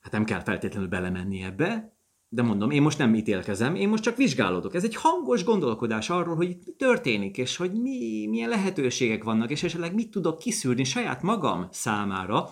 Hát 0.00 0.12
nem 0.12 0.24
kell 0.24 0.40
feltétlenül 0.40 0.88
belemenni 0.88 1.42
ebbe, 1.42 1.93
de 2.34 2.42
mondom, 2.42 2.70
én 2.70 2.82
most 2.82 2.98
nem 2.98 3.14
ítélkezem, 3.14 3.74
én 3.74 3.88
most 3.88 4.02
csak 4.02 4.16
vizsgálódok. 4.16 4.74
Ez 4.74 4.84
egy 4.84 4.94
hangos 4.94 5.44
gondolkodás 5.44 6.10
arról, 6.10 6.36
hogy 6.36 6.56
mi 6.64 6.72
történik, 6.72 7.38
és 7.38 7.56
hogy 7.56 7.72
mi, 7.72 8.26
milyen 8.26 8.48
lehetőségek 8.48 9.24
vannak, 9.24 9.50
és 9.50 9.62
esetleg 9.62 9.94
mit 9.94 10.10
tudok 10.10 10.38
kiszűrni 10.38 10.84
saját 10.84 11.22
magam 11.22 11.68
számára 11.70 12.50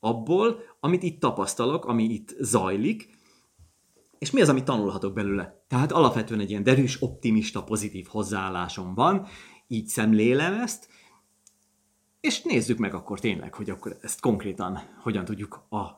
abból, 0.00 0.60
amit 0.80 1.02
itt 1.02 1.20
tapasztalok, 1.20 1.84
ami 1.84 2.04
itt 2.04 2.34
zajlik, 2.40 3.16
és 4.18 4.30
mi 4.30 4.40
az, 4.40 4.48
amit 4.48 4.64
tanulhatok 4.64 5.14
belőle. 5.14 5.64
Tehát 5.68 5.92
alapvetően 5.92 6.40
egy 6.40 6.50
ilyen 6.50 6.62
derűs, 6.62 7.02
optimista, 7.02 7.62
pozitív 7.62 8.06
hozzáállásom 8.06 8.94
van, 8.94 9.26
így 9.66 9.86
szemlélem 9.86 10.60
ezt, 10.60 10.88
és 12.20 12.42
nézzük 12.42 12.78
meg 12.78 12.94
akkor 12.94 13.20
tényleg, 13.20 13.54
hogy 13.54 13.70
akkor 13.70 13.98
ezt 14.00 14.20
konkrétan 14.20 14.80
hogyan 15.02 15.24
tudjuk 15.24 15.66
a 15.68 15.97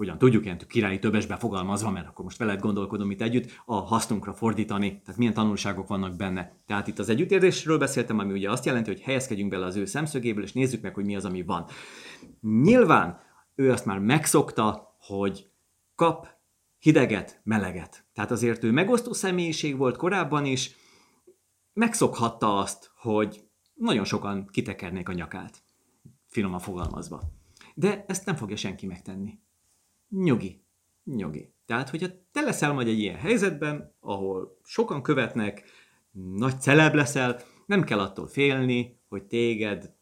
hogyan 0.00 0.18
tudjuk 0.18 0.44
ilyen 0.44 0.58
királyi 0.68 0.98
többesbe 0.98 1.36
fogalmazva, 1.36 1.90
mert 1.90 2.06
akkor 2.06 2.24
most 2.24 2.38
veled 2.38 2.60
gondolkodom 2.60 3.10
itt 3.10 3.20
együtt, 3.20 3.62
a 3.64 3.74
hasznunkra 3.74 4.32
fordítani, 4.32 5.00
tehát 5.00 5.16
milyen 5.16 5.34
tanulságok 5.34 5.88
vannak 5.88 6.16
benne. 6.16 6.56
Tehát 6.66 6.86
itt 6.86 6.98
az 6.98 7.08
együttérzésről 7.08 7.78
beszéltem, 7.78 8.18
ami 8.18 8.32
ugye 8.32 8.50
azt 8.50 8.64
jelenti, 8.64 8.90
hogy 8.90 9.00
helyezkedjünk 9.00 9.50
bele 9.50 9.66
az 9.66 9.76
ő 9.76 9.84
szemszögéből, 9.84 10.42
és 10.42 10.52
nézzük 10.52 10.82
meg, 10.82 10.94
hogy 10.94 11.04
mi 11.04 11.16
az, 11.16 11.24
ami 11.24 11.42
van. 11.42 11.66
Nyilván 12.40 13.20
ő 13.54 13.70
azt 13.70 13.84
már 13.84 13.98
megszokta, 13.98 14.96
hogy 14.98 15.50
kap 15.94 16.28
hideget, 16.78 17.40
meleget. 17.44 18.04
Tehát 18.12 18.30
azért 18.30 18.64
ő 18.64 18.70
megosztó 18.70 19.12
személyiség 19.12 19.76
volt 19.76 19.96
korábban 19.96 20.44
is, 20.44 20.76
megszokhatta 21.72 22.58
azt, 22.58 22.90
hogy 22.94 23.44
nagyon 23.74 24.04
sokan 24.04 24.48
kitekernék 24.52 25.08
a 25.08 25.12
nyakát, 25.12 25.62
finoman 26.26 26.60
fogalmazva. 26.60 27.22
De 27.74 28.04
ezt 28.08 28.26
nem 28.26 28.36
fogja 28.36 28.56
senki 28.56 28.86
megtenni 28.86 29.38
nyugi, 30.10 30.64
nyugi. 31.04 31.52
Tehát, 31.66 31.88
hogyha 31.90 32.08
te 32.32 32.40
leszel 32.40 32.72
majd 32.72 32.88
egy 32.88 32.98
ilyen 32.98 33.16
helyzetben, 33.16 33.94
ahol 34.00 34.58
sokan 34.64 35.02
követnek, 35.02 35.64
nagy 36.12 36.60
celeb 36.60 36.94
leszel, 36.94 37.40
nem 37.66 37.84
kell 37.84 37.98
attól 37.98 38.26
félni, 38.26 38.98
hogy 39.08 39.24
téged 39.24 39.94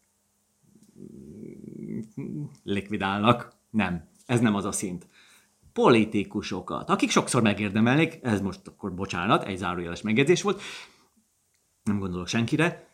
likvidálnak. 2.63 3.53
Nem, 3.69 4.09
ez 4.25 4.39
nem 4.39 4.55
az 4.55 4.65
a 4.65 4.71
szint. 4.71 5.07
Politikusokat, 5.73 6.89
akik 6.89 7.09
sokszor 7.09 7.41
megérdemelnék, 7.41 8.19
ez 8.21 8.41
most 8.41 8.67
akkor 8.67 8.93
bocsánat, 8.93 9.43
egy 9.43 9.57
zárójeles 9.57 10.01
megjegyzés 10.01 10.41
volt, 10.41 10.61
nem 11.83 11.99
gondolok 11.99 12.27
senkire, 12.27 12.87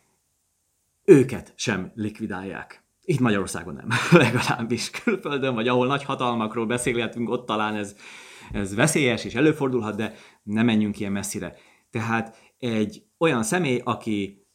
őket 1.04 1.54
sem 1.56 1.92
likvidálják. 1.96 2.85
Itt 3.06 3.20
Magyarországon 3.20 3.74
nem, 3.74 3.88
legalábbis 4.24 4.90
külföldön, 4.90 5.54
vagy 5.54 5.68
ahol 5.68 5.88
nagy 5.88 6.04
hatalmakról 6.04 6.66
beszélgetünk, 6.66 7.30
ott 7.30 7.46
talán 7.46 7.76
ez, 7.76 7.96
ez 8.52 8.76
veszélyes 8.76 9.26
és 9.26 9.36
előfordulhat, 9.36 9.96
de 9.96 10.14
nem 10.44 10.66
menjünk 10.66 11.00
ilyen 11.00 11.12
messzire. 11.12 11.56
Tehát 11.90 12.38
egy 12.58 13.04
olyan 13.18 13.44
személy, 13.44 13.82
aki 13.84 14.46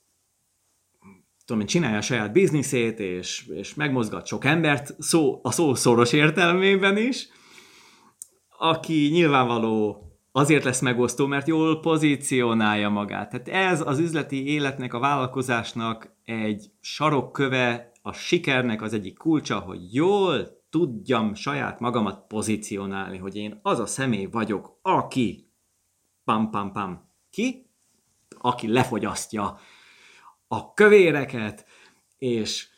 tudom 1.44 1.60
én, 1.60 1.68
csinálja 1.68 1.96
a 1.96 2.02
saját 2.02 2.32
bizniszét, 2.32 2.98
és, 2.98 3.46
és 3.46 3.74
megmozgat 3.74 4.26
sok 4.26 4.44
embert, 4.44 4.94
szó, 4.98 5.40
a 5.42 5.50
szó 5.50 5.74
szoros 5.74 6.12
értelmében 6.12 6.96
is, 6.96 7.28
aki 8.58 9.08
nyilvánvaló 9.12 10.09
azért 10.32 10.64
lesz 10.64 10.80
megosztó, 10.80 11.26
mert 11.26 11.46
jól 11.46 11.80
pozícionálja 11.80 12.88
magát. 12.88 13.30
Tehát 13.30 13.48
ez 13.72 13.80
az 13.86 13.98
üzleti 13.98 14.46
életnek, 14.46 14.94
a 14.94 14.98
vállalkozásnak 14.98 16.14
egy 16.24 16.70
sarokköve, 16.80 17.92
a 18.02 18.12
sikernek 18.12 18.82
az 18.82 18.92
egyik 18.92 19.18
kulcsa, 19.18 19.58
hogy 19.58 19.94
jól 19.94 20.58
tudjam 20.70 21.34
saját 21.34 21.80
magamat 21.80 22.26
pozícionálni, 22.26 23.18
hogy 23.18 23.36
én 23.36 23.58
az 23.62 23.78
a 23.78 23.86
személy 23.86 24.24
vagyok, 24.24 24.78
aki 24.82 25.50
pam 26.24 26.50
pam 26.50 26.72
pam 26.72 27.08
ki, 27.30 27.66
aki 28.38 28.72
lefogyasztja 28.72 29.58
a 30.48 30.72
kövéreket, 30.74 31.66
és 32.18 32.68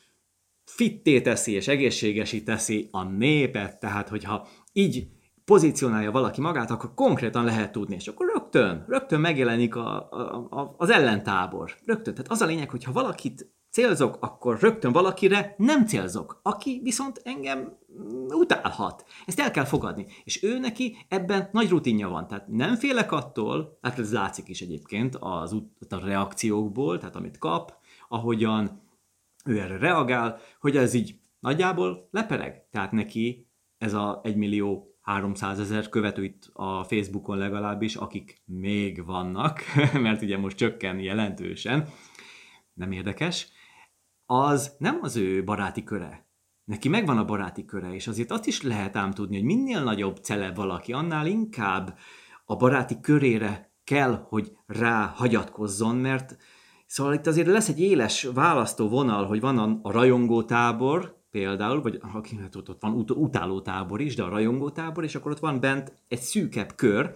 fitté 0.65 1.21
teszi 1.21 1.53
és 1.53 1.69
egészségesi 1.69 2.43
teszi 2.43 2.89
a 2.91 3.03
népet, 3.03 3.81
tehát 3.81 4.09
hogyha 4.09 4.49
így 4.73 5.09
pozícionálja 5.53 6.11
valaki 6.11 6.41
magát, 6.41 6.71
akkor 6.71 6.95
konkrétan 6.95 7.45
lehet 7.45 7.73
tudni, 7.73 7.95
és 7.95 8.09
akkor 8.09 8.27
rögtön, 8.33 8.85
rögtön 8.89 9.21
megjelenik 9.21 9.77
a, 9.77 10.09
a, 10.11 10.47
a, 10.51 10.75
az 10.77 10.91
ellentábor. 10.91 11.75
Rögtön. 11.85 12.15
Tehát 12.15 12.31
az 12.31 12.41
a 12.41 12.47
lényeg, 12.47 12.71
hogy 12.71 12.85
ha 12.85 12.93
valakit 12.93 13.53
célzok, 13.71 14.17
akkor 14.21 14.61
rögtön 14.61 14.93
valakire 14.93 15.55
nem 15.59 15.87
célzok, 15.87 16.41
aki 16.43 16.81
viszont 16.83 17.21
engem 17.25 17.79
utálhat. 18.29 19.05
Ezt 19.27 19.41
el 19.41 19.51
kell 19.51 19.65
fogadni. 19.65 20.07
És 20.25 20.43
ő 20.43 20.59
neki 20.59 20.97
ebben 21.09 21.49
nagy 21.53 21.69
rutinja 21.69 22.09
van. 22.09 22.27
Tehát 22.27 22.49
nem 22.49 22.77
félek 22.77 23.13
attól, 23.13 23.79
hát 23.83 23.99
ez 23.99 24.13
látszik 24.13 24.49
is 24.49 24.61
egyébként 24.61 25.17
az 25.21 25.57
a 25.89 26.05
reakciókból, 26.05 26.99
tehát 26.99 27.17
amit 27.17 27.39
kap, 27.39 27.73
ahogyan 28.09 28.83
ő 29.45 29.61
erre 29.61 29.79
reagál, 29.79 30.39
hogy 30.61 30.77
ez 30.77 30.95
így 30.95 31.19
nagyjából 31.41 32.09
lepereg. 32.11 32.69
Tehát 32.71 32.93
neki 32.93 33.47
ez 33.79 33.95
a 33.95 34.21
1 34.23 34.37
millió 34.37 34.92
300 35.03 35.61
ezer 35.61 35.89
követő 35.89 36.25
itt 36.25 36.51
a 36.53 36.85
Facebookon 36.85 37.39
legalábbis, 37.39 37.97
akik 37.97 38.43
még 38.45 39.05
vannak, 39.05 39.61
mert 39.93 40.23
ugye 40.23 40.39
most 40.39 40.57
csökken 40.57 40.99
jelentősen, 40.99 41.89
nem 42.73 42.93
érdekes, 42.93 43.49
az 44.27 44.75
nem 44.79 44.99
az 45.03 45.17
ő 45.17 45.45
baráti 45.45 45.85
köre. 45.85 46.27
Neki 46.65 46.89
megvan 46.89 47.19
a 47.19 47.25
baráti 47.25 47.65
köre, 47.65 47.95
és 47.95 48.07
azért 48.07 48.31
azt 48.31 48.47
is 48.47 48.63
lehet 48.63 48.97
ám 48.97 49.11
tudni, 49.11 49.37
hogy 49.37 49.45
minél 49.45 49.83
nagyobb 49.83 50.17
celeb 50.17 50.57
valaki, 50.57 50.93
annál 50.93 51.27
inkább 51.27 51.99
a 52.45 52.57
baráti 52.57 53.01
körére 53.01 53.73
kell, 53.85 54.27
hogy 54.29 54.57
rá 54.67 55.13
hagyatkozzon, 55.17 55.97
mert 55.97 56.37
szóval 56.87 57.15
itt 57.15 57.27
azért 57.27 57.47
lesz 57.47 57.69
egy 57.69 57.81
éles 57.81 58.23
választó 58.35 58.89
vonal, 58.89 59.27
hogy 59.27 59.41
van 59.41 59.59
a 59.83 59.93
rajongó 59.93 60.43
tábor, 60.43 61.22
például, 61.33 61.83
vagy 61.83 61.99
aki 62.13 62.37
hát 62.37 62.57
ott, 62.57 62.69
ott 62.69 62.83
van 62.83 62.93
ut- 62.93 63.11
utáló 63.11 63.61
tábor 63.61 64.01
is, 64.01 64.15
de 64.15 64.23
a 64.23 64.29
rajongó 64.29 64.71
tábor, 64.71 65.05
és 65.05 65.15
akkor 65.15 65.31
ott 65.31 65.39
van 65.39 65.61
bent 65.61 65.93
egy 66.09 66.21
szűkebb 66.21 66.75
kör, 66.75 67.15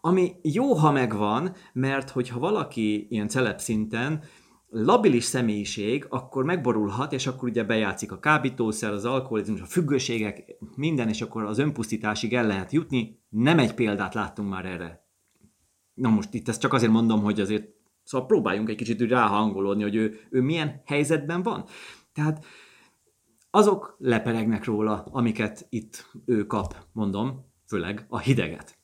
ami 0.00 0.32
jó, 0.42 0.74
ha 0.74 0.92
megvan, 0.92 1.54
mert 1.72 2.10
hogyha 2.10 2.38
valaki 2.38 3.06
ilyen 3.10 3.28
celeb 3.28 3.58
szinten 3.58 4.22
labilis 4.68 5.24
személyiség, 5.24 6.06
akkor 6.08 6.44
megborulhat, 6.44 7.12
és 7.12 7.26
akkor 7.26 7.48
ugye 7.48 7.64
bejátszik 7.64 8.12
a 8.12 8.18
kábítószer, 8.18 8.92
az 8.92 9.04
alkoholizmus, 9.04 9.60
a 9.60 9.64
függőségek, 9.64 10.56
minden, 10.76 11.08
és 11.08 11.22
akkor 11.22 11.44
az 11.44 11.58
önpusztításig 11.58 12.34
el 12.34 12.46
lehet 12.46 12.72
jutni. 12.72 13.20
Nem 13.28 13.58
egy 13.58 13.74
példát 13.74 14.14
láttunk 14.14 14.48
már 14.48 14.64
erre. 14.64 15.06
Na 15.94 16.08
most 16.08 16.34
itt 16.34 16.48
ezt 16.48 16.60
csak 16.60 16.72
azért 16.72 16.92
mondom, 16.92 17.22
hogy 17.22 17.40
azért 17.40 17.68
szóval 18.02 18.26
próbáljunk 18.26 18.68
egy 18.68 18.76
kicsit 18.76 19.00
ráhangolódni, 19.00 19.82
hogy 19.82 19.94
ő, 19.94 20.20
ő 20.30 20.40
milyen 20.40 20.82
helyzetben 20.84 21.42
van. 21.42 21.64
Tehát 22.12 22.44
azok 23.56 23.96
leperegnek 23.98 24.64
róla, 24.64 25.02
amiket 25.02 25.66
itt 25.68 26.10
ő 26.24 26.46
kap, 26.46 26.76
mondom, 26.92 27.46
főleg 27.66 28.06
a 28.08 28.18
hideget. 28.18 28.78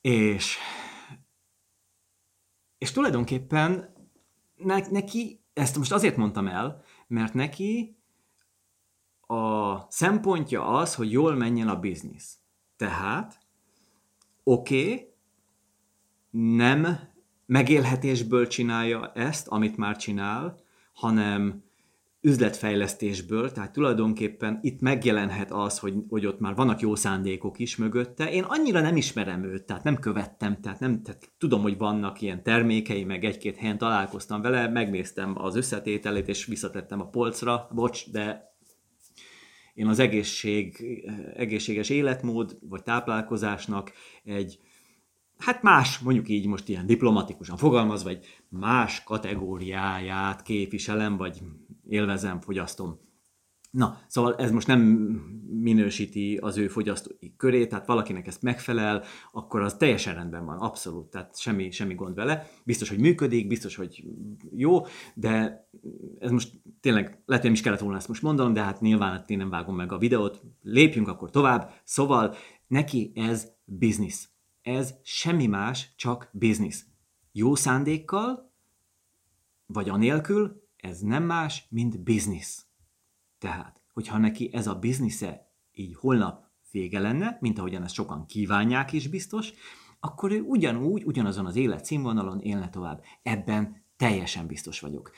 És, 0.00 0.58
és 2.78 2.90
tulajdonképpen 2.92 3.94
ne, 4.56 4.88
neki, 4.90 5.44
ezt 5.52 5.76
most 5.76 5.92
azért 5.92 6.16
mondtam 6.16 6.46
el, 6.46 6.82
mert 7.06 7.34
neki 7.34 7.98
a 9.20 9.76
szempontja 9.90 10.66
az, 10.66 10.94
hogy 10.94 11.12
jól 11.12 11.34
menjen 11.34 11.68
a 11.68 11.80
biznisz. 11.80 12.38
Tehát, 12.76 13.40
oké, 14.42 14.82
okay, 14.82 15.14
nem 16.30 16.98
megélhetésből 17.46 18.46
csinálja 18.46 19.12
ezt, 19.12 19.48
amit 19.48 19.76
már 19.76 19.96
csinál, 19.96 20.60
hanem 20.92 21.68
üzletfejlesztésből, 22.22 23.52
tehát 23.52 23.72
tulajdonképpen 23.72 24.58
itt 24.62 24.80
megjelenhet 24.80 25.50
az, 25.52 25.78
hogy, 25.78 25.94
hogy 26.08 26.26
ott 26.26 26.40
már 26.40 26.54
vannak 26.54 26.80
jó 26.80 26.94
szándékok 26.94 27.58
is 27.58 27.76
mögötte. 27.76 28.30
Én 28.30 28.42
annyira 28.42 28.80
nem 28.80 28.96
ismerem 28.96 29.44
őt, 29.44 29.64
tehát 29.64 29.82
nem 29.82 29.98
követtem, 29.98 30.60
tehát 30.60 30.80
nem 30.80 31.02
tehát 31.02 31.32
tudom, 31.38 31.62
hogy 31.62 31.78
vannak 31.78 32.20
ilyen 32.20 32.42
termékei, 32.42 33.04
meg 33.04 33.24
egy-két 33.24 33.56
helyen 33.56 33.78
találkoztam 33.78 34.42
vele, 34.42 34.68
megnéztem 34.68 35.42
az 35.42 35.56
összetételét, 35.56 36.28
és 36.28 36.44
visszatettem 36.44 37.00
a 37.00 37.08
polcra, 37.08 37.68
bocs, 37.74 38.10
de 38.10 38.54
én 39.74 39.86
az 39.86 39.98
egészség, 39.98 40.84
egészséges 41.34 41.88
életmód, 41.88 42.58
vagy 42.60 42.82
táplálkozásnak 42.82 43.92
egy 44.24 44.58
hát 45.38 45.62
más, 45.62 45.98
mondjuk 45.98 46.28
így 46.28 46.46
most 46.46 46.68
ilyen 46.68 46.86
diplomatikusan 46.86 47.56
fogalmazva, 47.56 48.10
egy 48.10 48.26
más 48.48 49.02
kategóriáját 49.02 50.42
képviselem, 50.42 51.16
vagy 51.16 51.42
élvezem, 51.90 52.40
fogyasztom. 52.40 52.98
Na, 53.70 53.98
szóval 54.06 54.36
ez 54.36 54.50
most 54.50 54.66
nem 54.66 54.80
minősíti 55.60 56.36
az 56.36 56.56
ő 56.56 56.68
fogyasztói 56.68 57.36
körét, 57.36 57.68
tehát 57.68 57.86
valakinek 57.86 58.26
ezt 58.26 58.42
megfelel, 58.42 59.02
akkor 59.32 59.60
az 59.60 59.74
teljesen 59.74 60.14
rendben 60.14 60.44
van, 60.44 60.58
abszolút, 60.58 61.10
tehát 61.10 61.38
semmi, 61.38 61.70
semmi 61.70 61.94
gond 61.94 62.14
vele. 62.14 62.50
Biztos, 62.64 62.88
hogy 62.88 62.98
működik, 62.98 63.46
biztos, 63.46 63.76
hogy 63.76 64.04
jó, 64.56 64.86
de 65.14 65.64
ez 66.18 66.30
most 66.30 66.60
tényleg, 66.80 67.04
lehet, 67.04 67.24
hogy 67.26 67.42
nem 67.42 67.52
is 67.52 67.60
kellett 67.60 67.80
volna 67.80 67.96
ezt 67.96 68.08
most 68.08 68.22
mondanom, 68.22 68.52
de 68.52 68.62
hát 68.62 68.80
nyilván 68.80 69.10
hát 69.10 69.30
én 69.30 69.38
nem 69.38 69.50
vágom 69.50 69.76
meg 69.76 69.92
a 69.92 69.98
videót, 69.98 70.42
lépjünk 70.62 71.08
akkor 71.08 71.30
tovább. 71.30 71.72
Szóval 71.84 72.34
neki 72.66 73.12
ez 73.14 73.52
biznisz. 73.64 74.28
Ez 74.62 74.94
semmi 75.02 75.46
más, 75.46 75.94
csak 75.96 76.28
biznisz. 76.32 76.86
Jó 77.32 77.54
szándékkal, 77.54 78.52
vagy 79.66 79.88
anélkül, 79.88 80.68
ez 80.80 81.00
nem 81.00 81.22
más, 81.22 81.66
mint 81.70 82.02
biznisz. 82.02 82.66
Tehát, 83.38 83.82
hogyha 83.92 84.18
neki 84.18 84.50
ez 84.52 84.66
a 84.66 84.74
biznisze 84.74 85.52
így 85.72 85.94
holnap 85.96 86.44
vége 86.70 86.98
lenne, 86.98 87.38
mint 87.40 87.58
ahogyan 87.58 87.82
ezt 87.82 87.94
sokan 87.94 88.26
kívánják 88.26 88.92
is 88.92 89.08
biztos, 89.08 89.52
akkor 90.00 90.32
ő 90.32 90.40
ugyanúgy, 90.40 91.04
ugyanazon 91.04 91.46
az 91.46 91.56
életszínvonalon 91.56 92.40
élne 92.40 92.68
tovább. 92.68 93.02
Ebben 93.22 93.84
teljesen 93.96 94.46
biztos 94.46 94.80
vagyok. 94.80 95.10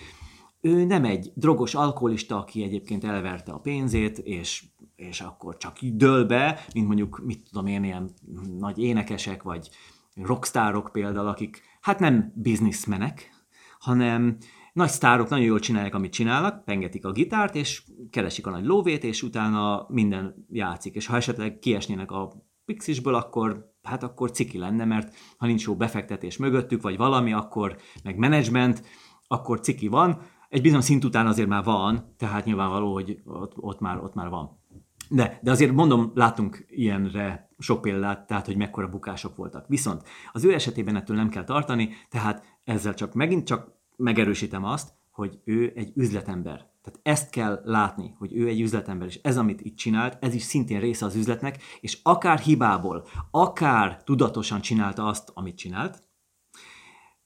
Ő 0.61 0.85
nem 0.85 1.05
egy 1.05 1.33
drogos 1.35 1.75
alkoholista, 1.75 2.39
aki 2.39 2.63
egyébként 2.63 3.05
elverte 3.05 3.53
a 3.53 3.59
pénzét, 3.59 4.19
és, 4.19 4.65
és 4.97 5.21
akkor 5.21 5.57
csak 5.57 5.79
dől 5.79 6.25
be, 6.25 6.65
mint 6.75 6.87
mondjuk, 6.87 7.23
mit 7.25 7.49
tudom 7.49 7.67
én, 7.67 7.85
ilyen 7.85 8.11
nagy 8.59 8.79
énekesek, 8.79 9.43
vagy 9.43 9.71
rockstárok 10.15 10.91
például, 10.93 11.29
akik 11.29 11.63
hát 11.81 11.99
nem 11.99 12.33
bizniszmenek, 12.35 13.31
hanem 13.79 14.37
nagy 14.73 14.89
sztárok 14.89 15.29
nagyon 15.29 15.45
jól 15.45 15.59
csinálják, 15.59 15.95
amit 15.95 16.13
csinálnak, 16.13 16.65
pengetik 16.65 17.05
a 17.05 17.13
gitárt, 17.13 17.55
és 17.55 17.83
keresik 18.11 18.47
a 18.47 18.51
nagy 18.51 18.65
lóvét, 18.65 19.05
és 19.05 19.23
utána 19.23 19.87
minden 19.89 20.47
játszik. 20.51 20.95
És 20.95 21.07
ha 21.07 21.17
esetleg 21.17 21.59
kiesnének 21.59 22.11
a 22.11 22.33
pixisből, 22.65 23.15
akkor 23.15 23.73
hát 23.83 24.03
akkor 24.03 24.31
ciki 24.31 24.59
lenne, 24.59 24.85
mert 24.85 25.15
ha 25.37 25.47
nincs 25.47 25.65
jó 25.65 25.77
befektetés 25.77 26.37
mögöttük, 26.37 26.83
vagy 26.83 26.97
valami, 26.97 27.33
akkor 27.33 27.77
meg 28.05 28.17
menedzsment, 28.17 28.83
akkor 29.27 29.61
ciki 29.61 29.89
van. 29.89 30.21
Egy 30.49 30.63
bizonyos 30.63 30.85
szint 30.85 31.05
után 31.05 31.27
azért 31.27 31.49
már 31.49 31.65
van, 31.65 32.15
tehát 32.17 32.45
nyilvánvaló, 32.45 32.93
hogy 32.93 33.21
ott, 33.25 33.53
ott, 33.57 33.81
már, 33.81 34.03
ott 34.03 34.15
már 34.15 34.29
van. 34.29 34.61
De, 35.09 35.39
de 35.43 35.51
azért 35.51 35.73
mondom, 35.73 36.13
látunk 36.15 36.65
ilyenre 36.69 37.51
sok 37.59 37.81
példát, 37.81 38.27
tehát 38.27 38.47
hogy 38.47 38.57
mekkora 38.57 38.89
bukások 38.89 39.37
voltak. 39.37 39.67
Viszont 39.69 40.03
az 40.33 40.45
ő 40.45 40.55
esetében 40.55 40.97
ettől 40.97 41.17
nem 41.17 41.29
kell 41.29 41.45
tartani, 41.45 41.89
tehát 42.09 42.45
ezzel 42.65 42.95
csak 42.95 43.15
megint 43.15 43.47
csak 43.47 43.81
megerősítem 44.03 44.65
azt, 44.65 44.93
hogy 45.11 45.41
ő 45.45 45.73
egy 45.77 45.93
üzletember. 45.95 46.71
Tehát 46.83 47.01
ezt 47.03 47.31
kell 47.31 47.61
látni, 47.65 48.15
hogy 48.19 48.35
ő 48.35 48.49
egy 48.49 48.61
üzletember, 48.61 49.07
és 49.07 49.21
ez, 49.23 49.37
amit 49.37 49.61
itt 49.61 49.77
csinált, 49.77 50.25
ez 50.25 50.35
is 50.35 50.43
szintén 50.43 50.81
része 50.81 51.05
az 51.05 51.15
üzletnek, 51.15 51.63
és 51.81 51.99
akár 52.03 52.39
hibából, 52.39 53.07
akár 53.31 54.03
tudatosan 54.03 54.61
csinálta 54.61 55.07
azt, 55.07 55.31
amit 55.35 55.57
csinált, 55.57 56.03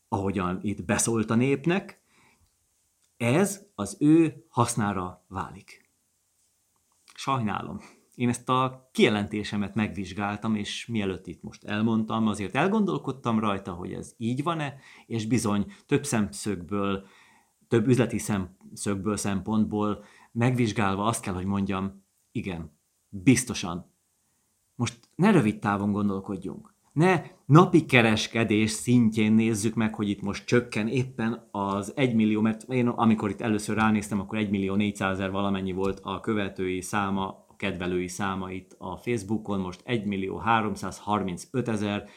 ahogyan 0.09 0.59
itt 0.62 0.85
beszólt 0.85 1.30
a 1.30 1.35
népnek, 1.35 2.00
ez 3.16 3.66
az 3.75 3.97
ő 4.00 4.47
hasznára 4.49 5.25
válik. 5.28 5.90
Sajnálom. 7.14 7.80
Én 8.16 8.28
ezt 8.28 8.49
a 8.49 8.88
kijelentésemet 8.92 9.75
megvizsgáltam, 9.75 10.54
és 10.54 10.87
mielőtt 10.87 11.26
itt 11.26 11.42
most 11.42 11.64
elmondtam, 11.64 12.26
azért 12.26 12.54
elgondolkodtam 12.54 13.38
rajta, 13.38 13.73
hogy 13.73 13.92
ez 13.92 14.14
így 14.16 14.42
van-e, 14.42 14.75
és 15.06 15.26
bizony 15.26 15.73
több 15.87 16.04
szemszögből, 16.04 17.06
több 17.68 17.87
üzleti 17.87 18.18
szemszögből, 18.18 19.16
szempontból 19.16 20.04
megvizsgálva 20.32 21.04
azt 21.04 21.23
kell, 21.23 21.35
hogy 21.35 21.44
mondjam, 21.44 22.04
igen, 22.32 22.78
biztosan. 23.08 23.92
Most 24.75 24.99
ne 25.14 25.30
rövid 25.30 25.58
távon 25.58 25.92
gondolkodjunk. 25.92 26.75
Ne 26.92 27.23
napi 27.46 27.85
kereskedés 27.85 28.70
szintjén 28.70 29.32
nézzük 29.32 29.75
meg, 29.75 29.94
hogy 29.94 30.08
itt 30.08 30.23
most 30.23 30.46
csökken 30.46 30.88
éppen 30.88 31.49
az 31.50 31.92
1 31.96 32.14
millió, 32.14 32.40
mert 32.40 32.73
én 32.73 32.88
amikor 32.88 33.30
itt 33.30 33.40
először 33.40 33.76
ránéztem, 33.76 34.21
akkor 34.21 34.38
1 34.38 34.50
millió 34.50 34.75
400 34.75 35.12
ezer 35.12 35.30
valamennyi 35.30 35.73
volt 35.73 36.00
a 36.02 36.21
követői 36.21 36.80
száma 36.80 37.46
kedvelői 37.56 38.08
számait 38.08 38.75
a 38.78 38.97
Facebookon, 38.97 39.60
most 39.60 39.80
1 39.84 40.04
millió 40.04 40.36
335 40.36 41.69
ezer, 41.69 42.08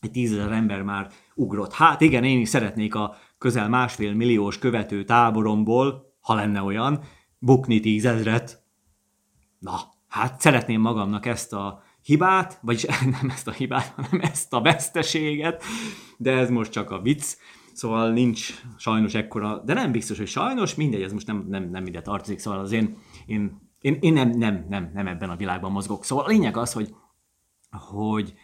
egy 0.00 0.10
tízezer 0.10 0.52
ember 0.52 0.82
már 0.82 1.10
ugrott. 1.34 1.72
Hát 1.72 2.00
igen, 2.00 2.24
én 2.24 2.40
is 2.40 2.48
szeretnék 2.48 2.94
a 2.94 3.16
közel 3.38 3.68
másfél 3.68 4.14
milliós 4.14 4.58
követő 4.58 5.04
táboromból, 5.04 6.14
ha 6.20 6.34
lenne 6.34 6.62
olyan, 6.62 7.02
bukni 7.38 7.80
tízezret. 7.80 8.62
Na, 9.58 9.80
hát 10.08 10.40
szeretném 10.40 10.80
magamnak 10.80 11.26
ezt 11.26 11.52
a 11.52 11.82
hibát, 12.02 12.58
vagyis 12.62 12.82
nem 13.20 13.30
ezt 13.30 13.48
a 13.48 13.52
hibát, 13.52 13.92
hanem 13.96 14.20
ezt 14.20 14.52
a 14.52 14.60
veszteséget, 14.60 15.62
de 16.16 16.32
ez 16.32 16.50
most 16.50 16.70
csak 16.70 16.90
a 16.90 17.00
vicc. 17.00 17.36
Szóval 17.80 18.10
nincs 18.10 18.62
sajnos 18.76 19.14
ekkora, 19.14 19.58
de 19.58 19.74
nem 19.74 19.92
biztos, 19.92 20.18
hogy 20.18 20.26
sajnos, 20.26 20.74
mindegy, 20.74 21.02
ez 21.02 21.12
most 21.12 21.26
nem, 21.26 21.46
nem, 21.48 21.70
nem 21.70 21.86
ide 21.86 22.02
tartozik, 22.02 22.38
szóval 22.38 22.60
az 22.60 22.72
én 22.72 22.96
én, 23.26 23.60
én, 23.80 23.98
én 24.00 24.12
nem, 24.12 24.30
nem, 24.30 24.66
nem, 24.68 24.90
nem 24.94 25.06
ebben 25.06 25.30
a 25.30 25.36
világban 25.36 25.72
mozgok. 25.72 26.04
Szóval 26.04 26.24
a 26.24 26.28
lényeg 26.28 26.56
az, 26.56 26.72
hogy, 26.72 26.94
hogy 27.70 28.34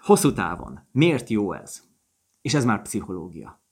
hosszú 0.00 0.32
távon 0.32 0.80
miért 0.92 1.28
jó 1.28 1.52
ez? 1.52 1.82
És 2.40 2.54
ez 2.54 2.64
már 2.64 2.82
pszichológia. 2.82 3.62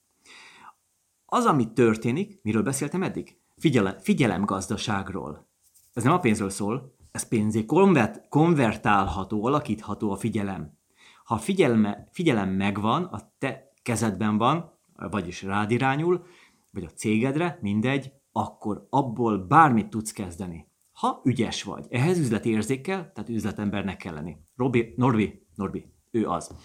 Az, 1.27 1.45
ami 1.45 1.73
történik, 1.73 2.41
miről 2.43 2.63
beszéltem 2.63 3.03
eddig? 3.03 3.37
Figyelem, 3.57 3.99
figyelemgazdaságról. 3.99 5.49
Ez 5.93 6.03
nem 6.03 6.13
a 6.13 6.21
pénzről 6.21 6.51
szól, 6.51 6.95
ez 7.13 7.29
pénzé 7.29 7.65
konvert, 7.65 8.29
konvertálható, 8.29 9.45
alakítható 9.45 10.11
a 10.11 10.17
figyelem. 10.17 10.81
Ha 11.25 11.37
figyelme, 11.37 12.09
figyelem 12.11 12.51
megvan, 12.51 13.05
a 13.05 13.33
te 13.39 13.73
kezedben 13.83 14.37
van, 14.37 14.79
vagyis 14.95 15.43
rád 15.43 15.71
irányul, 15.71 16.27
vagy 16.71 16.85
a 16.85 16.91
cégedre, 16.91 17.59
mindegy, 17.61 18.13
akkor 18.33 18.87
abból 18.91 19.39
bármit 19.39 19.91
tudsz 19.91 20.13
kezdeni. 20.13 20.69
Ha 20.93 21.21
ügyes 21.25 21.63
vagy, 21.63 21.87
ehhez 21.91 22.19
üzleti 22.19 22.51
érzékkel, 22.51 23.13
tehát 23.13 23.31
üzletembernek 23.31 23.97
kell 23.97 24.15
lenni. 24.15 24.37
Robi, 24.57 24.95
Norbi, 24.97 25.47
Norbi, 25.55 25.93
ő 26.11 26.27
az. 26.27 26.57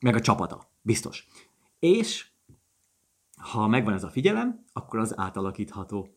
Meg 0.00 0.14
a 0.14 0.20
csapata, 0.20 0.70
biztos. 0.82 1.28
És 1.78 2.30
ha 3.36 3.66
megvan 3.66 3.94
ez 3.94 4.04
a 4.04 4.10
figyelem, 4.10 4.64
akkor 4.72 4.98
az 4.98 5.18
átalakítható. 5.18 6.08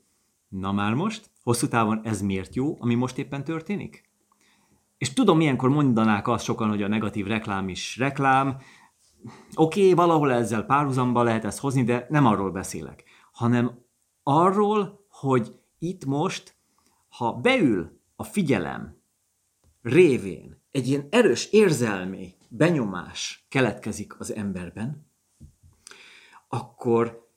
Na 0.48 0.72
már 0.72 0.94
most, 0.94 1.30
hosszú 1.44 1.68
távon 1.68 2.02
ez 2.04 2.22
miért 2.22 2.56
jó, 2.56 2.78
ami 2.80 2.96
most 2.96 3.18
éppen 3.18 3.44
történik? 3.44 4.10
És 5.02 5.14
tudom, 5.14 5.38
milyenkor 5.38 5.70
mondanák 5.70 6.28
azt 6.28 6.44
sokan, 6.44 6.70
hogy 6.70 6.84
a 6.84 6.88
negatív 6.88 7.28
reklám 7.28 7.70
is 7.70 7.98
reklám. 7.98 8.48
Oké, 9.56 9.82
okay, 9.82 9.94
valahol 9.94 10.32
ezzel 10.32 10.64
párhuzamba 10.64 11.24
lehet 11.24 11.46
ezt 11.46 11.60
hozni, 11.60 11.84
de 11.84 12.06
nem 12.10 12.26
arról 12.26 12.52
beszélek, 12.52 13.04
hanem 13.32 13.86
arról, 14.24 15.06
hogy 15.10 15.56
itt 15.80 16.06
most, 16.06 16.56
ha 17.10 17.34
beül 17.34 18.00
a 18.16 18.24
figyelem 18.24 19.02
révén 19.82 20.62
egy 20.72 20.88
ilyen 20.88 21.08
erős 21.10 21.52
érzelmi 21.52 22.36
benyomás 22.50 23.46
keletkezik 23.50 24.20
az 24.20 24.34
emberben, 24.34 25.12
akkor 26.48 27.30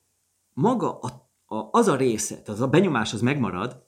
maga 0.53 0.99
a, 0.99 1.31
a, 1.55 1.69
az 1.71 1.89
a 1.89 1.97
része, 1.97 2.35
tehát 2.35 2.49
az 2.49 2.61
a 2.61 2.69
benyomás 2.69 3.13
az 3.13 3.21
megmarad, 3.21 3.87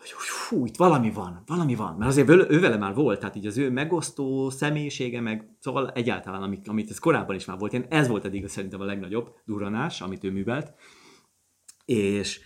hogy 0.00 0.26
fú, 0.26 0.66
itt 0.66 0.76
valami 0.76 1.10
van, 1.10 1.42
valami 1.46 1.74
van. 1.74 1.94
Mert 1.94 2.10
azért 2.10 2.28
ő, 2.28 2.46
ő 2.48 2.60
vele 2.60 2.76
már 2.76 2.94
volt, 2.94 3.20
tehát 3.20 3.36
így 3.36 3.46
az 3.46 3.58
ő 3.58 3.70
megosztó 3.70 4.50
személyisége, 4.50 5.20
meg 5.20 5.56
szóval 5.58 5.90
egyáltalán, 5.90 6.42
amit, 6.42 6.68
amit 6.68 6.90
ez 6.90 6.98
korábban 6.98 7.36
is 7.36 7.44
már 7.44 7.58
volt, 7.58 7.72
ilyen 7.72 7.86
ez 7.88 8.08
volt 8.08 8.24
eddig 8.24 8.48
szerintem 8.48 8.80
a 8.80 8.84
legnagyobb 8.84 9.34
duranás, 9.44 10.00
amit 10.00 10.24
ő 10.24 10.30
művelt 10.30 10.74
és 11.90 12.40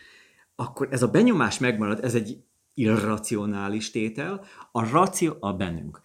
akkor 0.56 0.88
ez 0.90 1.02
a 1.02 1.10
benyomás 1.10 1.58
megmarad, 1.58 2.04
ez 2.04 2.14
egy 2.14 2.44
irracionális 2.74 3.90
tétel, 3.90 4.44
a 4.72 4.90
ració 4.90 5.36
a 5.40 5.52
bennünk. 5.52 6.00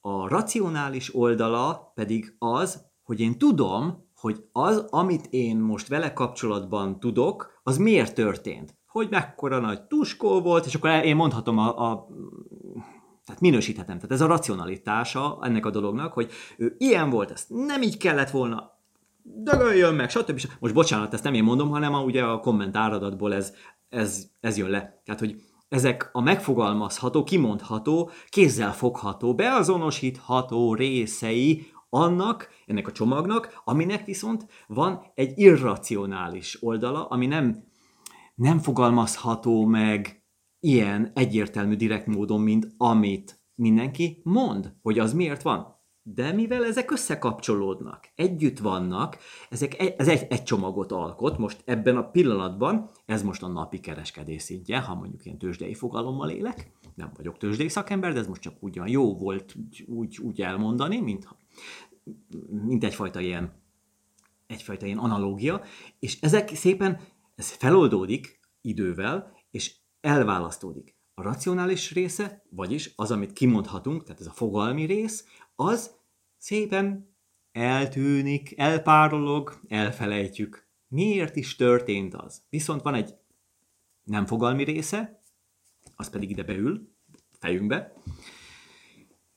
A 0.00 0.28
racionális 0.28 1.14
oldala 1.14 1.92
pedig 1.94 2.34
az, 2.38 2.84
hogy 3.02 3.20
én 3.20 3.38
tudom, 3.38 4.04
hogy 4.14 4.44
az, 4.52 4.78
amit 4.78 5.26
én 5.30 5.56
most 5.56 5.88
vele 5.88 6.12
kapcsolatban 6.12 7.00
tudok, 7.00 7.60
az 7.62 7.78
miért 7.78 8.14
történt. 8.14 8.74
Hogy 8.96 9.10
mekkora 9.10 9.58
nagy 9.58 9.82
tuskó 9.82 10.40
volt, 10.40 10.66
és 10.66 10.74
akkor 10.74 10.90
én 10.90 11.16
mondhatom 11.16 11.58
a, 11.58 11.90
a 11.90 12.06
tehát 13.24 13.40
minősíthetem. 13.40 13.96
Tehát 13.96 14.10
ez 14.10 14.20
a 14.20 14.26
racionalitása 14.26 15.38
ennek 15.42 15.66
a 15.66 15.70
dolognak, 15.70 16.12
hogy 16.12 16.30
ő 16.56 16.74
ilyen 16.78 17.10
volt, 17.10 17.30
ezt 17.30 17.48
nem 17.48 17.82
így 17.82 17.96
kellett 17.96 18.30
volna, 18.30 18.78
dögöljön 19.22 19.94
meg, 19.94 20.10
stb. 20.10 20.40
Most 20.58 20.74
bocsánat, 20.74 21.14
ezt 21.14 21.22
nem 21.22 21.34
én 21.34 21.42
mondom, 21.42 21.68
hanem 21.68 21.94
a, 21.94 22.02
ugye 22.02 22.22
a 22.22 22.40
kommentáradatból 22.40 23.34
ez, 23.34 23.54
ez, 23.88 24.26
ez 24.40 24.56
jön 24.56 24.70
le. 24.70 25.00
Tehát, 25.04 25.20
hogy 25.20 25.42
ezek 25.68 26.10
a 26.12 26.20
megfogalmazható, 26.20 27.24
kimondható, 27.24 28.10
kézzel 28.28 28.72
fogható, 28.72 29.34
beazonosítható 29.34 30.74
részei 30.74 31.66
annak, 31.90 32.48
ennek 32.66 32.86
a 32.86 32.92
csomagnak, 32.92 33.60
aminek 33.64 34.04
viszont 34.04 34.46
van 34.66 35.00
egy 35.14 35.38
irracionális 35.38 36.58
oldala, 36.60 37.06
ami 37.06 37.26
nem 37.26 37.64
nem 38.36 38.58
fogalmazható 38.58 39.64
meg 39.64 40.24
ilyen 40.60 41.10
egyértelmű 41.14 41.76
direkt 41.76 42.06
módon, 42.06 42.40
mint 42.40 42.74
amit 42.76 43.40
mindenki 43.54 44.20
mond, 44.24 44.74
hogy 44.82 44.98
az 44.98 45.12
miért 45.12 45.42
van. 45.42 45.74
De 46.02 46.32
mivel 46.32 46.64
ezek 46.64 46.90
összekapcsolódnak, 46.90 48.12
együtt 48.14 48.58
vannak, 48.58 49.18
ezek 49.50 49.80
egy, 49.80 49.94
ez 49.98 50.08
egy, 50.08 50.26
egy 50.28 50.42
csomagot 50.42 50.92
alkot, 50.92 51.38
most 51.38 51.62
ebben 51.64 51.96
a 51.96 52.10
pillanatban, 52.10 52.90
ez 53.06 53.22
most 53.22 53.42
a 53.42 53.48
napi 53.48 53.80
kereskedés 53.80 54.42
szintje, 54.42 54.78
ha 54.78 54.94
mondjuk 54.94 55.24
ilyen 55.24 55.38
tőzsdei 55.38 55.74
fogalommal 55.74 56.30
élek, 56.30 56.72
nem 56.94 57.10
vagyok 57.16 57.38
tőzsdei 57.38 57.68
szakember, 57.68 58.12
de 58.12 58.18
ez 58.18 58.26
most 58.26 58.40
csak 58.40 58.54
ugyan 58.60 58.88
jó 58.88 59.16
volt 59.16 59.54
úgy, 59.86 60.18
úgy 60.18 60.40
elmondani, 60.40 61.00
mint, 61.00 61.28
mint 62.48 62.84
egyfajta 62.84 63.20
ilyen, 63.20 63.52
egyfajta 64.46 64.86
ilyen 64.86 64.98
analógia, 64.98 65.60
és 65.98 66.20
ezek 66.20 66.54
szépen, 66.54 67.00
ez 67.36 67.50
feloldódik 67.50 68.40
idővel, 68.60 69.32
és 69.50 69.76
elválasztódik. 70.00 70.96
A 71.14 71.22
racionális 71.22 71.92
része, 71.92 72.46
vagyis 72.50 72.92
az, 72.96 73.10
amit 73.10 73.32
kimondhatunk, 73.32 74.02
tehát 74.02 74.20
ez 74.20 74.26
a 74.26 74.32
fogalmi 74.32 74.84
rész, 74.84 75.24
az 75.54 75.90
szépen 76.36 77.16
eltűnik, 77.52 78.58
elpárolog, 78.58 79.60
elfelejtjük. 79.68 80.68
Miért 80.88 81.36
is 81.36 81.56
történt 81.56 82.14
az? 82.14 82.42
Viszont 82.48 82.82
van 82.82 82.94
egy 82.94 83.14
nem 84.02 84.26
fogalmi 84.26 84.64
része, 84.64 85.22
az 85.96 86.10
pedig 86.10 86.30
ide 86.30 86.42
beül, 86.42 86.88
fejünkbe, 87.38 87.92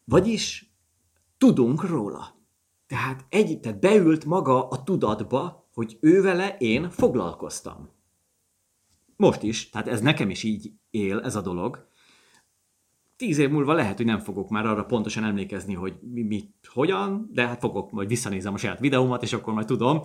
vagyis 0.05 0.73
tudunk 1.37 1.83
róla. 1.83 2.37
Tehát, 2.87 3.25
egy, 3.29 3.59
tehát 3.59 3.79
beült 3.79 4.25
maga 4.25 4.67
a 4.67 4.83
tudatba, 4.83 5.68
hogy 5.79 5.97
ővele 5.99 6.55
én 6.57 6.89
foglalkoztam. 6.89 7.89
Most 9.15 9.43
is, 9.43 9.69
tehát 9.69 9.87
ez 9.87 10.01
nekem 10.01 10.29
is 10.29 10.43
így 10.43 10.71
él 10.89 11.19
ez 11.19 11.35
a 11.35 11.41
dolog, 11.41 11.87
tíz 13.15 13.37
év 13.37 13.49
múlva 13.49 13.73
lehet, 13.73 13.97
hogy 13.97 14.05
nem 14.05 14.19
fogok 14.19 14.49
már 14.49 14.65
arra 14.65 14.85
pontosan 14.85 15.23
emlékezni, 15.23 15.73
hogy 15.73 15.99
mi, 16.01 16.21
mit, 16.21 16.53
hogyan, 16.73 17.29
de 17.31 17.47
hát 17.47 17.59
fogok, 17.59 17.91
majd 17.91 18.07
visszanézem 18.07 18.53
a 18.53 18.57
saját 18.57 18.79
videómat, 18.79 19.23
és 19.23 19.33
akkor 19.33 19.53
majd 19.53 19.65
tudom, 19.65 20.03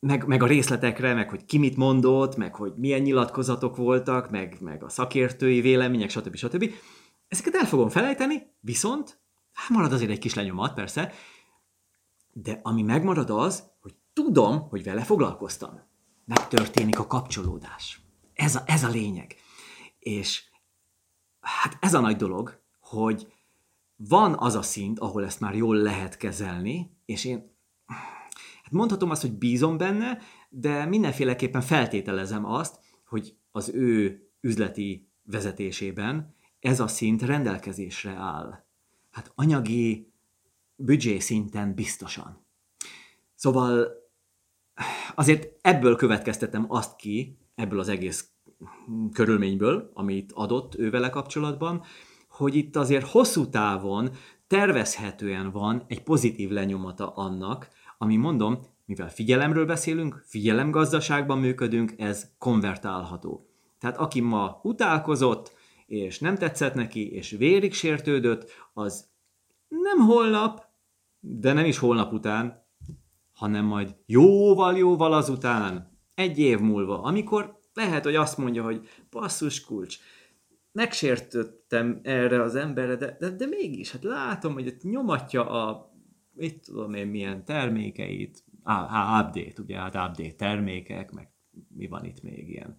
meg, 0.00 0.26
meg 0.26 0.42
a 0.42 0.46
részletekre, 0.46 1.14
meg 1.14 1.30
hogy 1.30 1.44
ki 1.44 1.58
mit 1.58 1.76
mondott, 1.76 2.36
meg 2.36 2.54
hogy 2.54 2.72
milyen 2.76 3.00
nyilatkozatok 3.00 3.76
voltak, 3.76 4.30
meg, 4.30 4.56
meg 4.60 4.82
a 4.82 4.88
szakértői 4.88 5.60
vélemények, 5.60 6.10
stb. 6.10 6.34
stb. 6.34 6.70
Ezeket 7.28 7.54
el 7.54 7.66
fogom 7.66 7.88
felejteni, 7.88 8.42
viszont 8.60 9.20
hát 9.52 9.68
marad 9.68 9.92
azért 9.92 10.10
egy 10.10 10.18
kis 10.18 10.34
lenyomat, 10.34 10.74
persze, 10.74 11.12
de 12.32 12.60
ami 12.62 12.82
megmarad 12.82 13.30
az, 13.30 13.70
hogy 13.80 13.94
tudom, 14.12 14.68
hogy 14.68 14.82
vele 14.82 15.02
foglalkoztam. 15.02 15.80
Megtörténik 16.24 16.98
a 16.98 17.06
kapcsolódás. 17.06 18.00
Ez 18.34 18.54
a, 18.54 18.62
ez 18.66 18.84
a 18.84 18.88
lényeg. 18.88 19.36
És 19.98 20.44
hát 21.40 21.76
ez 21.80 21.94
a 21.94 22.00
nagy 22.00 22.16
dolog, 22.16 22.62
hogy 22.80 23.32
van 23.96 24.34
az 24.38 24.54
a 24.54 24.62
szint, 24.62 24.98
ahol 24.98 25.24
ezt 25.24 25.40
már 25.40 25.54
jól 25.54 25.76
lehet 25.76 26.16
kezelni, 26.16 26.96
és 27.04 27.24
én 27.24 27.56
hát 28.62 28.70
mondhatom 28.70 29.10
azt, 29.10 29.20
hogy 29.20 29.32
bízom 29.32 29.76
benne, 29.76 30.18
de 30.48 30.84
mindenféleképpen 30.84 31.60
feltételezem 31.60 32.44
azt, 32.44 32.78
hogy 33.06 33.36
az 33.50 33.68
ő 33.68 34.22
üzleti 34.40 35.08
vezetésében 35.22 36.34
ez 36.60 36.80
a 36.80 36.86
szint 36.86 37.22
rendelkezésre 37.22 38.10
áll. 38.10 38.64
Hát 39.10 39.32
anyagi 39.34 40.12
büdzsé 40.76 41.18
szinten 41.18 41.74
biztosan. 41.74 42.46
Szóval 43.34 43.88
azért 45.14 45.48
ebből 45.60 45.96
következtetem 45.96 46.64
azt 46.68 46.96
ki, 46.96 47.38
ebből 47.54 47.78
az 47.78 47.88
egész 47.88 48.30
körülményből, 49.12 49.90
amit 49.94 50.32
adott 50.34 50.74
ő 50.74 50.90
vele 50.90 51.10
kapcsolatban, 51.10 51.82
hogy 52.28 52.54
itt 52.54 52.76
azért 52.76 53.08
hosszú 53.08 53.48
távon 53.48 54.10
tervezhetően 54.46 55.50
van 55.50 55.84
egy 55.86 56.02
pozitív 56.02 56.50
lenyomata 56.50 57.08
annak, 57.14 57.68
ami 57.98 58.16
mondom, 58.16 58.58
mivel 58.84 59.10
figyelemről 59.10 59.66
beszélünk, 59.66 60.22
figyelemgazdaságban 60.26 61.38
működünk, 61.38 61.94
ez 61.96 62.30
konvertálható. 62.38 63.48
Tehát 63.78 63.96
aki 63.96 64.20
ma 64.20 64.60
utálkozott, 64.62 65.54
és 65.86 66.18
nem 66.18 66.34
tetszett 66.36 66.74
neki, 66.74 67.12
és 67.12 67.30
vérig 67.30 67.72
sértődött, 67.72 68.50
az 68.72 69.08
nem 69.68 70.06
holnap, 70.06 70.64
de 71.20 71.52
nem 71.52 71.64
is 71.64 71.78
holnap 71.78 72.12
után, 72.12 72.59
hanem 73.40 73.64
majd 73.64 73.96
jóval-jóval 74.06 75.12
azután, 75.12 75.98
egy 76.14 76.38
év 76.38 76.58
múlva, 76.58 77.02
amikor 77.02 77.58
lehet, 77.74 78.04
hogy 78.04 78.14
azt 78.14 78.38
mondja, 78.38 78.62
hogy 78.62 78.88
basszus 79.10 79.64
kulcs, 79.64 79.98
megsértöttem 80.72 82.00
erre 82.02 82.42
az 82.42 82.54
emberre, 82.54 82.96
de, 82.96 83.16
de, 83.20 83.30
de 83.30 83.46
mégis, 83.46 83.92
hát 83.92 84.04
látom, 84.04 84.52
hogy 84.52 84.66
itt 84.66 84.82
nyomatja 84.82 85.50
a, 85.50 85.92
mit 86.32 86.64
tudom 86.64 86.94
én, 86.94 87.06
milyen 87.06 87.44
termékeit, 87.44 88.44
á, 88.62 89.20
update, 89.20 89.62
ugye, 89.62 89.76
hát 89.76 89.94
update 89.94 90.34
termékek, 90.34 91.12
meg 91.12 91.28
mi 91.68 91.86
van 91.86 92.04
itt 92.04 92.22
még 92.22 92.48
ilyen, 92.48 92.76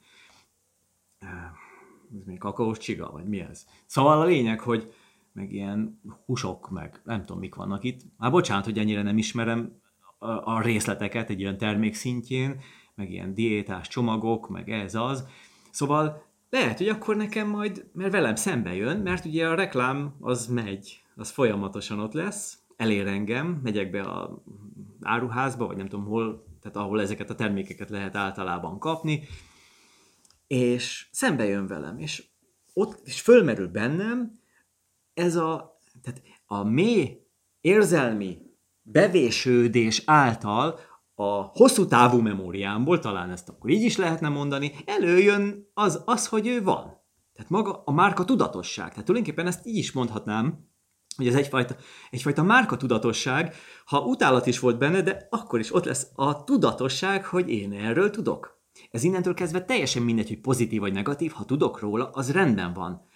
ez 2.17 2.26
még 2.26 2.38
kakaós 2.38 2.78
csiga, 2.78 3.12
vagy 3.12 3.26
mi 3.26 3.39
ez? 3.39 3.65
Szóval 3.86 4.21
a 4.21 4.26
lényeg, 4.26 4.60
hogy 4.60 4.93
meg 5.34 5.54
ilyen 5.54 6.02
húsok, 6.26 6.69
meg 6.69 7.02
nem 7.04 7.19
tudom, 7.19 7.39
mik 7.39 7.56
vannak 7.56 7.84
itt. 7.84 8.02
Hát 8.17 8.32
bocsánat, 8.32 8.65
hogy 8.65 8.78
ennyire 8.78 9.02
nem 9.02 9.17
ismerem 9.17 9.82
a, 10.28 10.62
részleteket 10.62 11.30
egy 11.30 11.40
ilyen 11.40 11.58
termék 11.58 11.94
szintjén, 11.94 12.62
meg 12.96 13.12
ilyen 13.12 13.34
diétás 13.34 13.88
csomagok, 13.88 14.50
meg 14.50 14.70
ez 14.70 14.96
az. 14.96 15.28
Szóval 15.72 16.26
lehet, 16.50 16.78
hogy 16.78 16.88
akkor 16.88 17.16
nekem 17.16 17.48
majd, 17.48 17.86
mert 17.94 18.12
velem 18.12 18.36
szembe 18.36 18.74
jön, 18.76 18.98
mert 18.98 19.26
ugye 19.26 19.48
a 19.48 19.56
reklám 19.56 20.16
az 20.20 20.48
megy, 20.48 21.04
az 21.16 21.30
folyamatosan 21.30 22.00
ott 22.00 22.14
lesz, 22.14 22.60
elér 22.76 23.08
engem, 23.08 23.60
megyek 23.64 23.92
be 23.92 24.02
a 24.02 24.44
áruházba, 25.02 25.68
vagy 25.68 25.78
nem 25.78 25.88
tudom 25.88 26.06
hol, 26.06 26.46
tehát 26.62 26.78
ahol 26.78 27.02
ezeket 27.02 27.30
a 27.30 27.36
termékeket 27.36 27.90
lehet 27.90 28.16
általában 28.16 28.80
kapni, 28.80 29.28
és 30.48 31.08
szembe 31.12 31.46
jön 31.46 31.68
velem, 31.68 31.98
és 31.98 32.24
ott 32.74 33.02
is 33.08 33.22
fölmerül 33.22 33.68
bennem 33.68 34.40
ez 35.14 35.36
a, 35.36 35.80
tehát 36.02 36.22
a 36.46 36.64
mély 36.64 37.26
érzelmi 37.62 38.51
bevésődés 38.92 40.04
által 40.06 40.80
a 41.16 41.42
hosszú 41.42 41.86
távú 41.86 42.20
memóriámból, 42.20 43.00
talán 43.00 43.30
ezt 43.30 43.50
akkor 43.50 43.70
így 43.70 43.84
is 43.84 43.98
lehetne 43.98 44.30
mondani, 44.30 44.72
előjön 44.86 45.70
az, 45.74 46.02
az, 46.06 46.28
hogy 46.28 46.48
ő 46.48 46.64
van. 46.64 47.00
Tehát 47.34 47.50
maga 47.50 47.82
a 47.86 47.92
márka 47.92 48.26
tudatosság. 48.26 48.90
Tehát 48.90 49.06
tulajdonképpen 49.06 49.48
ezt 49.48 49.66
így 49.66 49.78
is 49.78 49.92
mondhatnám, 49.92 50.70
hogy 51.16 51.28
ez 51.28 51.36
egyfajta, 51.36 51.76
egyfajta 52.10 52.44
márka 52.44 52.78
tudatosság, 52.78 53.56
ha 53.86 54.00
utálat 54.00 54.46
is 54.46 54.60
volt 54.60 54.78
benne, 54.78 55.02
de 55.02 55.28
akkor 55.30 55.60
is 55.60 55.74
ott 55.74 55.86
lesz 55.86 56.08
a 56.14 56.44
tudatosság, 56.44 57.26
hogy 57.26 57.50
én 57.50 57.72
erről 57.72 58.10
tudok. 58.10 58.60
Ez 58.92 59.04
innentől 59.04 59.34
kezdve 59.34 59.66
teljesen 59.66 60.04
mindegy, 60.04 60.28
hogy 60.28 60.42
pozitív 60.42 60.80
vagy 60.80 60.94
negatív, 60.94 61.32
ha 61.32 61.46
tudok 61.46 61.80
róla, 61.80 62.10
az 62.10 62.32
rendben 62.32 62.74
van 62.74 63.10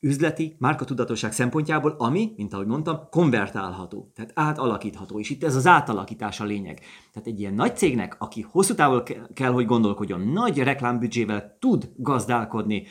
üzleti 0.00 0.56
márkatudatosság 0.58 1.32
szempontjából, 1.32 1.94
ami, 1.98 2.32
mint 2.36 2.52
ahogy 2.52 2.66
mondtam, 2.66 3.08
konvertálható, 3.10 4.10
tehát 4.14 4.32
átalakítható, 4.34 5.18
és 5.18 5.30
itt 5.30 5.44
ez 5.44 5.56
az 5.56 5.66
átalakítás 5.66 6.40
a 6.40 6.44
lényeg. 6.44 6.80
Tehát 7.12 7.28
egy 7.28 7.40
ilyen 7.40 7.54
nagy 7.54 7.76
cégnek, 7.76 8.16
aki 8.18 8.40
hosszú 8.40 8.74
távol 8.74 9.02
kell, 9.34 9.52
hogy 9.52 9.66
gondolkodjon, 9.66 10.20
nagy 10.20 10.58
reklámbüdzsével 10.58 11.56
tud 11.58 11.92
gazdálkodni, 11.96 12.86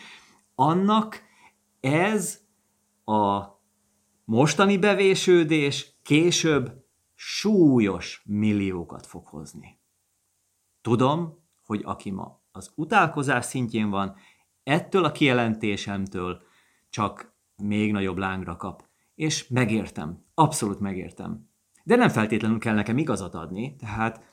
annak 0.55 1.21
ez 1.79 2.39
a 3.05 3.43
mostani 4.25 4.77
bevésődés 4.77 5.93
később 6.03 6.87
súlyos 7.15 8.23
milliókat 8.25 9.05
fog 9.05 9.27
hozni. 9.27 9.79
Tudom, 10.81 11.43
hogy 11.65 11.81
aki 11.83 12.11
ma 12.11 12.41
az 12.51 12.71
utálkozás 12.75 13.45
szintjén 13.45 13.89
van, 13.89 14.15
ettől 14.63 15.03
a 15.03 15.11
kijelentésemtől 15.11 16.41
csak 16.89 17.33
még 17.63 17.91
nagyobb 17.91 18.17
lángra 18.17 18.55
kap. 18.55 18.87
És 19.15 19.47
megértem, 19.47 20.25
abszolút 20.33 20.79
megértem. 20.79 21.49
De 21.83 21.95
nem 21.95 22.09
feltétlenül 22.09 22.59
kell 22.59 22.75
nekem 22.75 22.97
igazat 22.97 23.33
adni, 23.33 23.75
tehát 23.75 24.23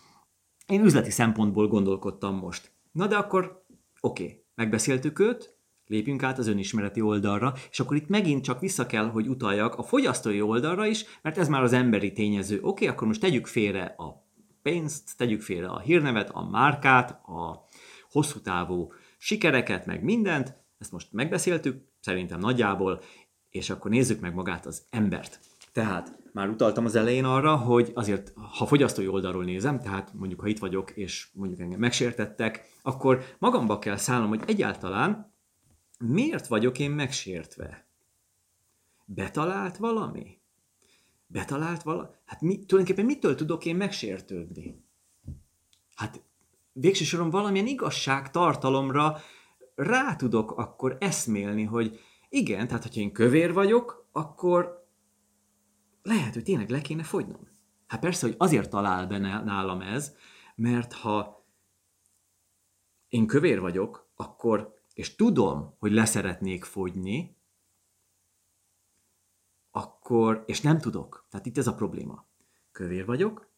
én 0.66 0.84
üzleti 0.84 1.10
szempontból 1.10 1.68
gondolkodtam 1.68 2.36
most. 2.36 2.72
Na 2.92 3.06
de 3.06 3.16
akkor 3.16 3.64
oké, 4.00 4.22
okay, 4.22 4.44
megbeszéltük 4.54 5.18
őt, 5.18 5.58
lépjünk 5.86 6.22
át 6.22 6.38
az 6.38 6.46
önismereti 6.46 7.00
oldalra, 7.00 7.54
és 7.70 7.80
akkor 7.80 7.96
itt 7.96 8.08
megint 8.08 8.44
csak 8.44 8.60
vissza 8.60 8.86
kell, 8.86 9.10
hogy 9.10 9.28
utaljak 9.28 9.74
a 9.74 9.82
fogyasztói 9.82 10.40
oldalra 10.40 10.86
is, 10.86 11.04
mert 11.22 11.38
ez 11.38 11.48
már 11.48 11.62
az 11.62 11.72
emberi 11.72 12.12
tényező. 12.12 12.56
Oké, 12.56 12.66
okay, 12.66 12.88
akkor 12.88 13.06
most 13.06 13.20
tegyük 13.20 13.46
félre 13.46 13.84
a 13.84 14.26
pénzt, 14.62 15.16
tegyük 15.16 15.42
félre 15.42 15.68
a 15.68 15.80
hírnevet, 15.80 16.30
a 16.30 16.48
márkát, 16.48 17.10
a 17.10 17.64
hosszú 18.10 18.40
távú 18.40 18.92
sikereket, 19.18 19.86
meg 19.86 20.02
mindent, 20.02 20.56
ezt 20.78 20.92
most 20.92 21.12
megbeszéltük, 21.12 21.85
szerintem 22.06 22.38
nagyjából, 22.38 23.00
és 23.50 23.70
akkor 23.70 23.90
nézzük 23.90 24.20
meg 24.20 24.34
magát 24.34 24.66
az 24.66 24.82
embert. 24.90 25.40
Tehát 25.72 26.18
már 26.32 26.48
utaltam 26.48 26.84
az 26.84 26.94
elején 26.94 27.24
arra, 27.24 27.56
hogy 27.56 27.90
azért, 27.94 28.32
ha 28.58 28.66
fogyasztói 28.66 29.08
oldalról 29.08 29.44
nézem, 29.44 29.80
tehát 29.80 30.12
mondjuk, 30.14 30.40
ha 30.40 30.46
itt 30.46 30.58
vagyok, 30.58 30.90
és 30.90 31.28
mondjuk 31.32 31.60
engem 31.60 31.78
megsértettek, 31.78 32.68
akkor 32.82 33.24
magamba 33.38 33.78
kell 33.78 33.96
szállnom, 33.96 34.28
hogy 34.28 34.42
egyáltalán 34.46 35.32
miért 35.98 36.46
vagyok 36.46 36.78
én 36.78 36.90
megsértve? 36.90 37.86
Betalált 39.04 39.76
valami? 39.76 40.38
Betalált 41.26 41.82
valami? 41.82 42.08
Hát 42.24 42.40
mi, 42.40 42.64
tulajdonképpen 42.64 43.10
mitől 43.10 43.34
tudok 43.34 43.64
én 43.64 43.76
megsértődni? 43.76 44.84
Hát 45.94 46.22
végső 46.72 47.04
soron 47.04 47.30
valamilyen 47.30 47.66
igazság 47.66 48.30
tartalomra 48.30 49.18
rá 49.76 50.16
tudok 50.16 50.50
akkor 50.50 50.96
eszmélni, 51.00 51.64
hogy 51.64 52.00
igen, 52.28 52.66
tehát 52.66 52.82
hogyha 52.82 53.00
én 53.00 53.12
kövér 53.12 53.52
vagyok, 53.52 54.08
akkor 54.12 54.88
lehet, 56.02 56.34
hogy 56.34 56.42
tényleg 56.42 56.70
le 56.70 56.80
kéne 56.80 57.02
fogynom. 57.02 57.48
Hát 57.86 58.00
persze, 58.00 58.26
hogy 58.26 58.34
azért 58.38 58.70
talál 58.70 59.06
be 59.06 59.18
nálam 59.18 59.80
ez, 59.80 60.14
mert 60.54 60.92
ha 60.92 61.46
én 63.08 63.26
kövér 63.26 63.60
vagyok, 63.60 64.10
akkor, 64.16 64.74
és 64.94 65.14
tudom, 65.14 65.74
hogy 65.78 65.92
leszeretnék 65.92 66.64
fogyni, 66.64 67.36
akkor, 69.70 70.42
és 70.46 70.60
nem 70.60 70.78
tudok. 70.78 71.26
Tehát 71.30 71.46
itt 71.46 71.58
ez 71.58 71.66
a 71.66 71.74
probléma. 71.74 72.26
Kövér 72.72 73.04
vagyok, 73.04 73.50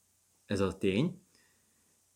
ez 0.47 0.61
a 0.61 0.79
tény, 0.79 1.23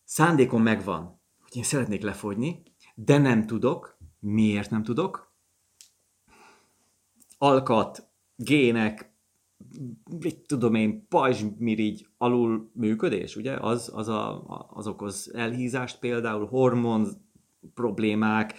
szándékom 0.05 0.63
megvan, 0.63 1.21
hogy 1.43 1.57
én 1.57 1.63
szeretnék 1.63 2.03
lefogyni, 2.03 2.63
de 2.95 3.19
nem 3.19 3.47
tudok. 3.47 3.97
Miért 4.21 4.71
nem 4.71 4.83
tudok? 4.83 5.33
Alkat, 7.39 8.09
gének, 8.37 9.13
mit 10.21 10.47
tudom 10.47 10.75
én, 10.75 11.07
pajzsmirigy 11.09 12.07
alul 12.19 12.71
működés, 12.75 13.37
ugye? 13.37 13.57
Az, 13.57 13.91
az, 13.95 14.09
a, 14.09 14.45
az 14.71 14.87
okoz 14.87 15.31
elhízást 15.35 15.99
például, 15.99 16.47
hormon 16.47 17.09
problémák, 17.75 18.55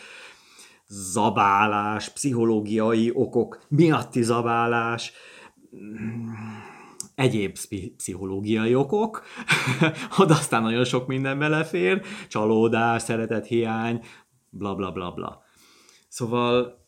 zabálás, 0.88 2.10
pszichológiai 2.10 3.12
okok 3.13 3.65
miatti 3.69 4.22
zabálás, 4.22 5.13
egyéb 7.15 7.58
pszichológiai 7.98 8.76
okok, 8.76 9.24
oda 10.17 10.34
aztán 10.34 10.62
nagyon 10.62 10.84
sok 10.84 11.08
minden 11.08 11.39
belefér, 11.39 12.02
csalódás, 12.28 13.02
szeretethiány, 13.02 14.02
bla 14.54 14.76
bla 14.76 14.92
bla 14.92 15.12
bla. 15.12 15.42
Szóval 16.08 16.82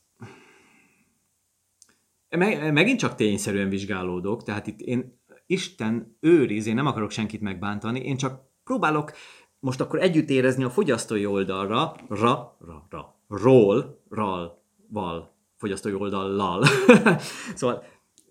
meg, 2.29 2.73
megint 2.73 2.99
csak 2.99 3.15
tényszerűen 3.15 3.69
vizsgálódok, 3.69 4.43
tehát 4.43 4.67
itt 4.67 4.79
én 4.79 5.23
Isten 5.45 6.17
őriz, 6.19 6.67
én 6.67 6.75
nem 6.75 6.85
akarok 6.85 7.11
senkit 7.11 7.41
megbántani, 7.41 7.99
én 7.99 8.17
csak 8.17 8.41
próbálok 8.63 9.11
most 9.59 9.81
akkor 9.81 9.99
együtt 9.99 10.29
érezni 10.29 10.63
a 10.63 10.69
fogyasztói 10.69 11.25
oldalra, 11.25 11.95
ra, 12.09 12.57
ra, 12.59 12.87
ra, 12.89 13.19
ról, 13.27 14.03
ral, 14.09 14.63
val, 14.89 15.35
fogyasztói 15.55 15.93
oldallal. 15.93 16.63
szóval 17.55 17.83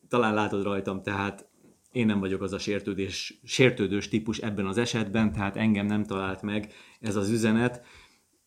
talán 0.08 0.34
látod 0.34 0.62
rajtam, 0.62 1.02
tehát 1.02 1.48
én 1.92 2.06
nem 2.06 2.20
vagyok 2.20 2.42
az 2.42 2.52
a 2.52 2.58
sértődés, 2.58 3.40
sértődős 3.44 4.08
típus 4.08 4.38
ebben 4.38 4.66
az 4.66 4.78
esetben, 4.78 5.32
tehát 5.32 5.56
engem 5.56 5.86
nem 5.86 6.04
talált 6.04 6.42
meg 6.42 6.72
ez 7.00 7.16
az 7.16 7.30
üzenet. 7.30 7.84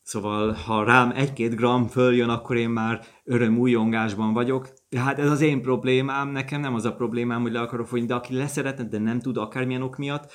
Szóval, 0.08 0.52
ha 0.52 0.84
rám 0.84 1.10
egy-két 1.10 1.54
gram 1.54 1.86
följön, 1.86 2.28
akkor 2.28 2.56
én 2.56 2.70
már 2.70 3.06
öröm 3.24 3.58
újongásban 3.58 4.32
vagyok. 4.32 4.68
Tehát 4.88 5.18
ez 5.18 5.30
az 5.30 5.40
én 5.40 5.62
problémám, 5.62 6.28
nekem 6.28 6.60
nem 6.60 6.74
az 6.74 6.84
a 6.84 6.94
problémám, 6.94 7.42
hogy 7.42 7.52
le 7.52 7.60
akarok 7.60 7.86
fogyni, 7.86 8.06
de 8.06 8.14
aki 8.14 8.36
leszeretne, 8.36 8.84
de 8.84 8.98
nem 8.98 9.20
tud 9.20 9.36
akármilyen 9.36 9.82
ok 9.82 9.96
miatt, 9.96 10.32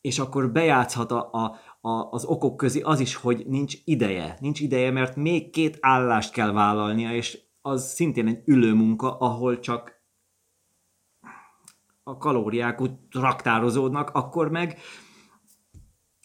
és 0.00 0.18
akkor 0.18 0.52
bejátszhat 0.52 1.10
a, 1.10 1.28
a, 1.32 1.58
a, 1.80 2.10
az 2.10 2.24
okok 2.24 2.56
közé 2.56 2.80
az 2.80 3.00
is, 3.00 3.14
hogy 3.14 3.46
nincs 3.46 3.74
ideje. 3.84 4.36
Nincs 4.40 4.60
ideje, 4.60 4.90
mert 4.90 5.16
még 5.16 5.50
két 5.50 5.78
állást 5.80 6.32
kell 6.32 6.52
vállalnia, 6.52 7.14
és 7.14 7.38
az 7.60 7.92
szintén 7.92 8.26
egy 8.26 8.42
ülő 8.44 8.74
munka, 8.74 9.18
ahol 9.18 9.58
csak 9.58 10.02
a 12.02 12.16
kalóriák 12.16 12.80
úgy 12.80 12.92
raktározódnak, 13.10 14.10
akkor 14.10 14.50
meg 14.50 14.78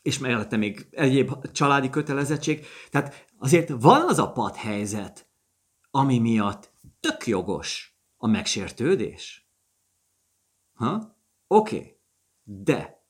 és 0.01 0.19
mellette 0.19 0.57
még 0.57 0.87
egyéb 0.91 1.51
családi 1.51 1.89
kötelezettség. 1.89 2.65
Tehát 2.89 3.25
azért 3.37 3.69
van 3.69 4.01
az 4.07 4.19
a 4.19 4.31
pad 4.31 4.55
helyzet, 4.55 5.29
ami 5.91 6.19
miatt 6.19 6.71
tök 6.99 7.27
jogos 7.27 7.99
a 8.17 8.27
megsértődés. 8.27 9.49
Ha? 10.73 11.15
Oké. 11.47 11.75
Okay. 11.75 11.99
De, 12.43 13.05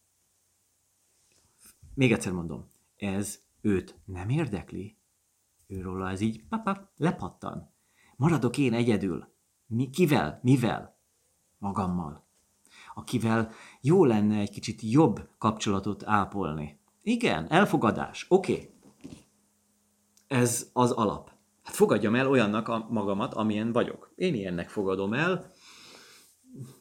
még 1.94 2.12
egyszer 2.12 2.32
mondom, 2.32 2.72
ez 2.98 3.40
őt 3.62 3.96
nem 4.06 4.30
érdekli. 4.30 4.98
Őróla 5.68 6.10
ez 6.10 6.20
így 6.20 6.48
papa, 6.48 6.92
lepattan. 6.96 7.74
Maradok 8.16 8.58
én 8.58 8.74
egyedül. 8.74 9.34
Mi, 9.66 9.90
kivel? 9.90 10.40
Mivel? 10.44 11.00
Magammal. 11.58 12.28
Akivel 12.94 13.52
jó 13.82 14.06
lenne 14.06 14.40
egy 14.40 14.50
kicsit 14.50 14.82
jobb 14.82 15.30
kapcsolatot 15.38 16.04
ápolni. 16.06 16.81
Igen, 17.04 17.48
elfogadás. 17.50 18.26
Oké. 18.30 18.52
Okay. 18.52 18.70
Ez 20.28 20.70
az 20.74 20.92
alap. 20.92 21.32
Hát 21.64 21.76
fogadjam 21.76 22.16
el 22.16 22.30
olyannak 22.30 22.68
a 22.68 22.88
magamat, 22.90 23.34
amilyen 23.34 23.72
vagyok. 23.72 24.12
Én 24.16 24.34
ilyennek 24.34 24.70
fogadom 24.70 25.14
el, 25.14 25.52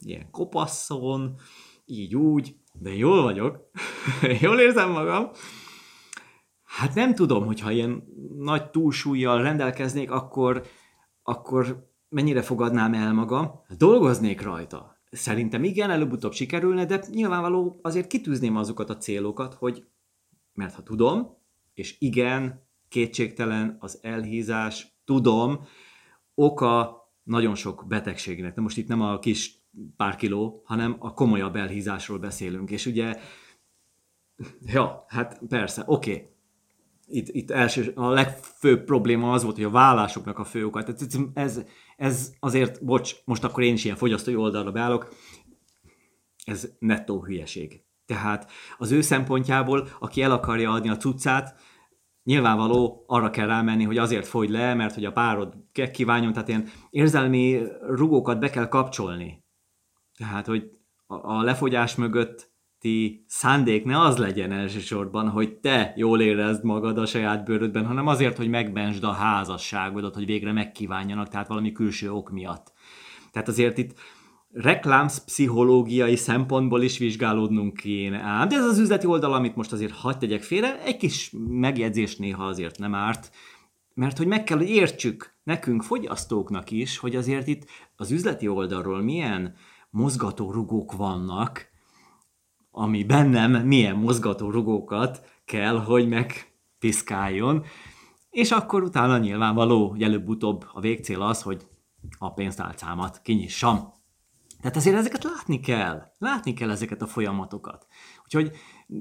ilyen 0.00 0.30
kopaszon, 0.30 1.34
így 1.84 2.16
úgy, 2.16 2.56
de 2.72 2.94
jól 2.94 3.22
vagyok, 3.22 3.70
jól 4.42 4.60
érzem 4.60 4.90
magam. 4.90 5.30
Hát 6.64 6.94
nem 6.94 7.14
tudom, 7.14 7.46
hogyha 7.46 7.70
ilyen 7.70 8.04
nagy 8.38 8.70
túlsúlyjal 8.70 9.42
rendelkeznék, 9.42 10.10
akkor, 10.10 10.62
akkor 11.22 11.88
mennyire 12.08 12.42
fogadnám 12.42 12.94
el 12.94 13.12
magam. 13.12 13.50
Dolgoznék 13.78 14.42
rajta. 14.42 14.98
Szerintem 15.10 15.64
igen, 15.64 15.90
előbb-utóbb 15.90 16.32
sikerülne, 16.32 16.84
de 16.84 17.04
nyilvánvaló 17.10 17.78
azért 17.82 18.06
kitűzném 18.06 18.56
azokat 18.56 18.90
a 18.90 18.96
célokat, 18.96 19.54
hogy 19.54 19.84
mert 20.60 20.74
ha 20.74 20.82
tudom, 20.82 21.36
és 21.74 21.96
igen, 21.98 22.66
kétségtelen 22.88 23.76
az 23.80 23.98
elhízás, 24.02 24.86
tudom, 25.04 25.64
oka 26.34 27.00
nagyon 27.22 27.54
sok 27.54 27.84
betegségnek. 27.88 28.54
De 28.54 28.60
most 28.60 28.76
itt 28.76 28.88
nem 28.88 29.00
a 29.00 29.18
kis 29.18 29.54
pár 29.96 30.16
kiló, 30.16 30.62
hanem 30.64 30.96
a 30.98 31.14
komolyabb 31.14 31.56
elhízásról 31.56 32.18
beszélünk. 32.18 32.70
És 32.70 32.86
ugye, 32.86 33.16
ja, 34.60 35.04
hát 35.08 35.40
persze, 35.48 35.82
oké. 35.86 36.12
Okay. 36.12 36.28
Itt, 37.06 37.28
itt 37.28 37.50
első, 37.50 37.92
a 37.94 38.08
legfőbb 38.08 38.84
probléma 38.84 39.32
az 39.32 39.42
volt, 39.42 39.56
hogy 39.56 39.64
a 39.64 39.70
vállásoknak 39.70 40.38
a 40.38 40.44
fő 40.44 40.66
oka. 40.66 40.82
Tehát 40.82 41.16
ez, 41.34 41.60
ez 41.96 42.34
azért, 42.40 42.84
bocs, 42.84 43.14
most 43.24 43.44
akkor 43.44 43.62
én 43.62 43.74
is 43.74 43.84
ilyen 43.84 43.96
fogyasztói 43.96 44.36
oldalra 44.36 44.72
beállok, 44.72 45.14
ez 46.44 46.72
nettó 46.78 47.24
hülyeség. 47.24 47.84
Tehát 48.10 48.50
az 48.78 48.90
ő 48.90 49.00
szempontjából, 49.00 49.88
aki 49.98 50.22
el 50.22 50.30
akarja 50.30 50.70
adni 50.70 50.88
a 50.88 50.96
cuccát, 50.96 51.54
nyilvánvaló 52.22 53.04
arra 53.06 53.30
kell 53.30 53.46
rámenni, 53.46 53.84
hogy 53.84 53.98
azért 53.98 54.26
fogy 54.26 54.50
le, 54.50 54.74
mert 54.74 54.94
hogy 54.94 55.04
a 55.04 55.12
párod 55.12 55.54
kívánjon, 55.92 56.32
tehát 56.32 56.48
ilyen 56.48 56.68
érzelmi 56.90 57.62
rugókat 57.80 58.38
be 58.38 58.50
kell 58.50 58.68
kapcsolni. 58.68 59.44
Tehát, 60.16 60.46
hogy 60.46 60.70
a 61.06 61.42
lefogyás 61.42 61.94
mögötti 61.94 63.24
szándék 63.26 63.84
ne 63.84 64.00
az 64.00 64.16
legyen 64.16 64.52
elsősorban, 64.52 65.28
hogy 65.28 65.54
te 65.54 65.92
jól 65.96 66.20
érezd 66.20 66.64
magad 66.64 66.98
a 66.98 67.06
saját 67.06 67.44
bőrödben, 67.44 67.86
hanem 67.86 68.06
azért, 68.06 68.36
hogy 68.36 68.48
megbensd 68.48 69.04
a 69.04 69.12
házasságodat, 69.12 70.14
hogy 70.14 70.26
végre 70.26 70.52
megkívánjanak, 70.52 71.28
tehát 71.28 71.48
valami 71.48 71.72
külső 71.72 72.12
ok 72.12 72.30
miatt. 72.30 72.72
Tehát 73.30 73.48
azért 73.48 73.78
itt 73.78 73.98
reklámszpszichológiai 74.52 76.16
szempontból 76.16 76.82
is 76.82 76.98
vizsgálódnunk 76.98 77.76
kéne. 77.76 78.46
De 78.46 78.56
ez 78.56 78.64
az 78.64 78.78
üzleti 78.78 79.06
oldal, 79.06 79.32
amit 79.32 79.56
most 79.56 79.72
azért 79.72 79.92
hagyd 79.92 80.18
tegyek 80.18 80.42
félre, 80.42 80.82
egy 80.82 80.96
kis 80.96 81.32
megjegyzés 81.48 82.16
néha 82.16 82.44
azért 82.44 82.78
nem 82.78 82.94
árt, 82.94 83.30
mert 83.94 84.16
hogy 84.16 84.26
meg 84.26 84.44
kell, 84.44 84.56
hogy 84.56 84.70
értsük 84.70 85.34
nekünk, 85.42 85.82
fogyasztóknak 85.82 86.70
is, 86.70 86.98
hogy 86.98 87.16
azért 87.16 87.46
itt 87.46 87.66
az 87.96 88.10
üzleti 88.10 88.48
oldalról 88.48 89.02
milyen 89.02 89.54
mozgatórugók 89.90 90.92
vannak, 90.92 91.68
ami 92.70 93.04
bennem 93.04 93.66
milyen 93.66 93.96
mozgatórugókat 93.96 95.24
kell, 95.44 95.78
hogy 95.78 96.08
megpiszkáljon, 96.08 97.64
és 98.30 98.50
akkor 98.50 98.82
utána 98.82 99.18
nyilvánvaló, 99.18 99.88
hogy 99.88 100.02
előbb-utóbb 100.02 100.64
a 100.72 100.80
végcél 100.80 101.22
az, 101.22 101.42
hogy 101.42 101.66
a 102.18 102.32
pénztálcámat 102.32 103.20
kinyissam. 103.22 103.99
Tehát 104.60 104.76
azért 104.76 104.96
ezeket 104.96 105.24
látni 105.24 105.60
kell. 105.60 106.02
Látni 106.18 106.52
kell 106.54 106.70
ezeket 106.70 107.02
a 107.02 107.06
folyamatokat. 107.06 107.86
Úgyhogy 108.24 108.50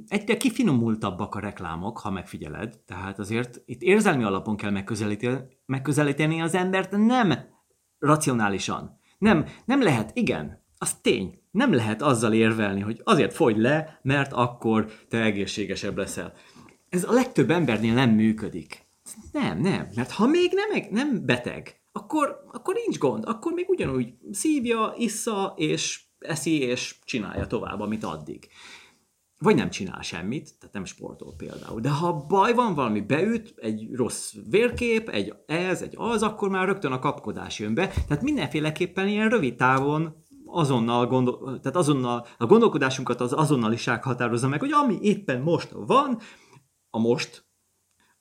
egyre 0.07 0.37
kifinomultabbak 0.37 1.35
a 1.35 1.39
reklámok, 1.39 1.99
ha 1.99 2.11
megfigyeled. 2.11 2.79
Tehát 2.85 3.19
azért 3.19 3.61
itt 3.65 3.81
érzelmi 3.81 4.23
alapon 4.23 4.55
kell 4.55 4.71
megközelíteni, 4.71 5.39
megközelíteni 5.65 6.41
az 6.41 6.55
embert, 6.55 6.91
nem 6.91 7.33
racionálisan. 7.99 8.99
Nem, 9.17 9.45
nem 9.65 9.81
lehet, 9.81 10.11
igen, 10.13 10.63
az 10.77 10.93
tény. 10.93 11.41
Nem 11.51 11.73
lehet 11.73 12.01
azzal 12.01 12.33
érvelni, 12.33 12.81
hogy 12.81 13.01
azért 13.03 13.33
fogy 13.33 13.57
le, 13.57 13.99
mert 14.01 14.33
akkor 14.33 14.91
te 15.09 15.21
egészségesebb 15.21 15.97
leszel. 15.97 16.33
Ez 16.89 17.03
a 17.03 17.11
legtöbb 17.11 17.49
embernél 17.49 17.93
nem 17.93 18.09
működik. 18.09 18.87
Nem, 19.31 19.59
nem, 19.59 19.87
mert 19.95 20.11
ha 20.11 20.27
még 20.27 20.51
nem, 20.53 20.87
nem 20.89 21.25
beteg, 21.25 21.78
akkor, 21.99 22.43
akkor 22.51 22.73
nincs 22.73 22.97
gond, 22.97 23.23
akkor 23.27 23.53
még 23.53 23.69
ugyanúgy 23.69 24.13
szívja, 24.31 24.93
issza, 24.97 25.53
és 25.57 26.01
eszi, 26.19 26.59
és 26.61 26.95
csinálja 27.03 27.47
tovább, 27.47 27.79
amit 27.79 28.03
addig. 28.03 28.47
Vagy 29.37 29.55
nem 29.55 29.69
csinál 29.69 30.01
semmit, 30.01 30.53
tehát 30.59 30.73
nem 30.73 30.85
sportol 30.85 31.33
például. 31.37 31.81
De 31.81 31.89
ha 31.89 32.13
baj 32.13 32.53
van, 32.53 32.73
valami 32.73 33.01
beüt, 33.01 33.53
egy 33.57 33.89
rossz 33.93 34.33
vérkép, 34.49 35.09
egy 35.09 35.33
ez, 35.45 35.81
egy 35.81 35.93
az, 35.97 36.23
akkor 36.23 36.49
már 36.49 36.65
rögtön 36.65 36.91
a 36.91 36.99
kapkodás 36.99 37.59
jön 37.59 37.73
be. 37.73 37.87
Tehát 37.87 38.23
mindenféleképpen 38.23 39.07
ilyen 39.07 39.29
rövid 39.29 39.55
távon 39.55 40.15
azonnal, 40.45 41.07
gondol, 41.07 41.59
tehát 41.59 41.77
azonnal 41.77 42.25
a 42.37 42.45
gondolkodásunkat 42.45 43.21
az 43.21 43.33
azonnaliság 43.33 44.03
határozza 44.03 44.47
meg, 44.47 44.59
hogy 44.59 44.71
ami 44.71 44.97
éppen 45.01 45.41
most 45.41 45.71
van, 45.71 46.19
a 46.89 46.99
most 46.99 47.48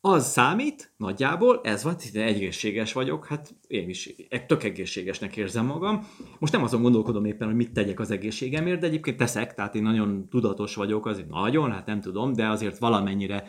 az 0.08 0.30
számít, 0.30 0.92
nagyjából, 0.96 1.60
ez 1.62 1.82
van, 1.82 1.96
egészséges 2.14 2.92
vagyok, 2.92 3.26
hát 3.26 3.54
én 3.66 3.88
is 3.88 4.14
tök 4.46 4.62
egészségesnek 4.62 5.36
érzem 5.36 5.66
magam. 5.66 6.06
Most 6.38 6.52
nem 6.52 6.62
azon 6.62 6.82
gondolkodom 6.82 7.24
éppen, 7.24 7.46
hogy 7.46 7.56
mit 7.56 7.72
tegyek 7.72 8.00
az 8.00 8.10
egészségemért, 8.10 8.80
de 8.80 8.86
egyébként 8.86 9.16
teszek, 9.16 9.54
tehát 9.54 9.74
én 9.74 9.82
nagyon 9.82 10.28
tudatos 10.28 10.74
vagyok, 10.74 11.06
azért 11.06 11.28
nagyon, 11.28 11.72
hát 11.72 11.86
nem 11.86 12.00
tudom, 12.00 12.32
de 12.32 12.48
azért 12.48 12.78
valamennyire, 12.78 13.44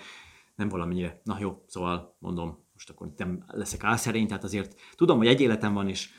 nem 0.55 0.69
valamennyire, 0.69 1.21
na 1.23 1.37
jó, 1.39 1.63
szóval 1.67 2.15
mondom, 2.19 2.67
most 2.73 2.89
akkor 2.89 3.13
nem 3.17 3.43
leszek 3.47 3.83
álszerény, 3.83 4.27
tehát 4.27 4.43
azért 4.43 4.79
tudom, 4.95 5.17
hogy 5.17 5.27
egy 5.27 5.41
életem 5.41 5.73
van, 5.73 5.89
és 5.89 6.09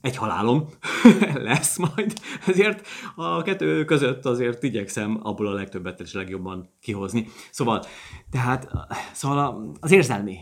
egy 0.00 0.16
halálom 0.16 0.68
lesz 1.48 1.76
majd, 1.76 2.12
ezért 2.46 2.86
a 3.14 3.42
kettő 3.42 3.84
között 3.84 4.24
azért 4.24 4.62
igyekszem 4.62 5.18
abból 5.22 5.46
a 5.46 5.52
legtöbbet 5.52 6.00
és 6.00 6.12
legjobban 6.12 6.70
kihozni. 6.80 7.26
Szóval, 7.50 7.82
tehát, 8.30 8.70
szóval 9.12 9.72
az 9.80 9.90
érzelmi 9.90 10.38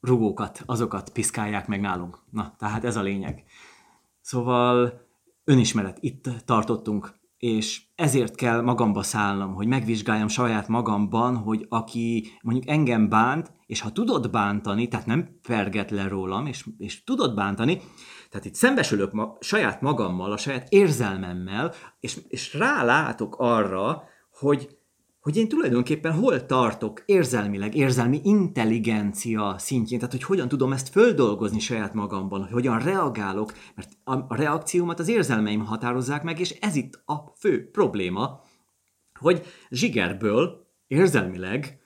rugókat, 0.00 0.62
azokat 0.66 1.10
piszkálják 1.10 1.66
meg 1.66 1.80
nálunk. 1.80 2.18
Na, 2.30 2.54
tehát 2.58 2.84
ez 2.84 2.96
a 2.96 3.02
lényeg. 3.02 3.44
Szóval 4.20 5.04
önismeret, 5.44 5.98
itt 6.00 6.28
tartottunk, 6.44 7.14
és 7.38 7.82
ezért 7.94 8.34
kell 8.34 8.60
magamba 8.60 9.02
szállnom, 9.02 9.54
hogy 9.54 9.66
megvizsgáljam 9.66 10.28
saját 10.28 10.68
magamban, 10.68 11.36
hogy 11.36 11.66
aki 11.68 12.26
mondjuk 12.42 12.68
engem 12.68 13.08
bánt, 13.08 13.52
és 13.66 13.80
ha 13.80 13.92
tudod 13.92 14.30
bántani, 14.30 14.88
tehát 14.88 15.06
nem 15.06 15.38
perget 15.42 15.90
le 15.90 16.08
rólam, 16.08 16.46
és, 16.46 16.66
és 16.78 17.04
tudod 17.04 17.34
bántani, 17.34 17.80
tehát 18.30 18.46
itt 18.46 18.54
szembesülök 18.54 19.12
ma, 19.12 19.36
saját 19.40 19.80
magammal, 19.80 20.32
a 20.32 20.36
saját 20.36 20.66
érzelmemmel, 20.68 21.74
és, 22.00 22.18
és 22.28 22.54
rálátok 22.54 23.36
arra, 23.38 24.02
hogy, 24.30 24.78
hogy 25.20 25.36
én 25.36 25.48
tulajdonképpen 25.48 26.12
hol 26.12 26.46
tartok 26.46 27.02
érzelmileg, 27.06 27.74
érzelmi 27.74 28.20
intelligencia 28.22 29.54
szintjén, 29.58 29.98
tehát 29.98 30.14
hogy 30.14 30.24
hogyan 30.24 30.48
tudom 30.48 30.72
ezt 30.72 30.88
földolgozni 30.88 31.58
saját 31.58 31.94
magamban, 31.94 32.40
hogy 32.40 32.52
hogyan 32.52 32.78
reagálok, 32.78 33.52
mert 33.74 33.88
a, 34.04 34.12
a 34.12 34.34
reakciómat 34.34 34.98
az 34.98 35.08
érzelmeim 35.08 35.64
határozzák 35.64 36.22
meg, 36.22 36.40
és 36.40 36.50
ez 36.50 36.74
itt 36.74 37.02
a 37.04 37.32
fő 37.38 37.70
probléma, 37.70 38.40
hogy 39.18 39.46
zsigerből 39.70 40.66
érzelmileg 40.86 41.80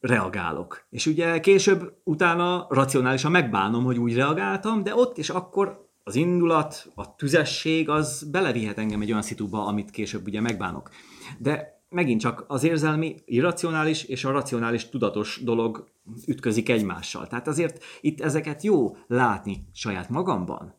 reagálok. 0.00 0.86
És 0.90 1.06
ugye 1.06 1.40
később 1.40 1.94
utána 2.04 2.66
racionálisan 2.68 3.30
megbánom, 3.30 3.84
hogy 3.84 3.98
úgy 3.98 4.14
reagáltam, 4.14 4.82
de 4.82 4.94
ott 4.94 5.18
és 5.18 5.30
akkor 5.30 5.88
az 6.04 6.14
indulat, 6.14 6.90
a 6.94 7.14
tüzesség, 7.14 7.88
az 7.88 8.28
belevihet 8.30 8.78
engem 8.78 9.00
egy 9.00 9.10
olyan 9.10 9.22
szituba, 9.22 9.66
amit 9.66 9.90
később 9.90 10.26
ugye 10.26 10.40
megbánok. 10.40 10.90
De 11.38 11.82
megint 11.88 12.20
csak 12.20 12.44
az 12.48 12.64
érzelmi, 12.64 13.16
irracionális 13.24 14.04
és 14.04 14.24
a 14.24 14.30
racionális 14.30 14.88
tudatos 14.88 15.40
dolog 15.44 15.88
ütközik 16.26 16.68
egymással. 16.68 17.26
Tehát 17.26 17.48
azért 17.48 17.84
itt 18.00 18.20
ezeket 18.20 18.62
jó 18.62 18.96
látni 19.06 19.68
saját 19.72 20.08
magamban. 20.08 20.74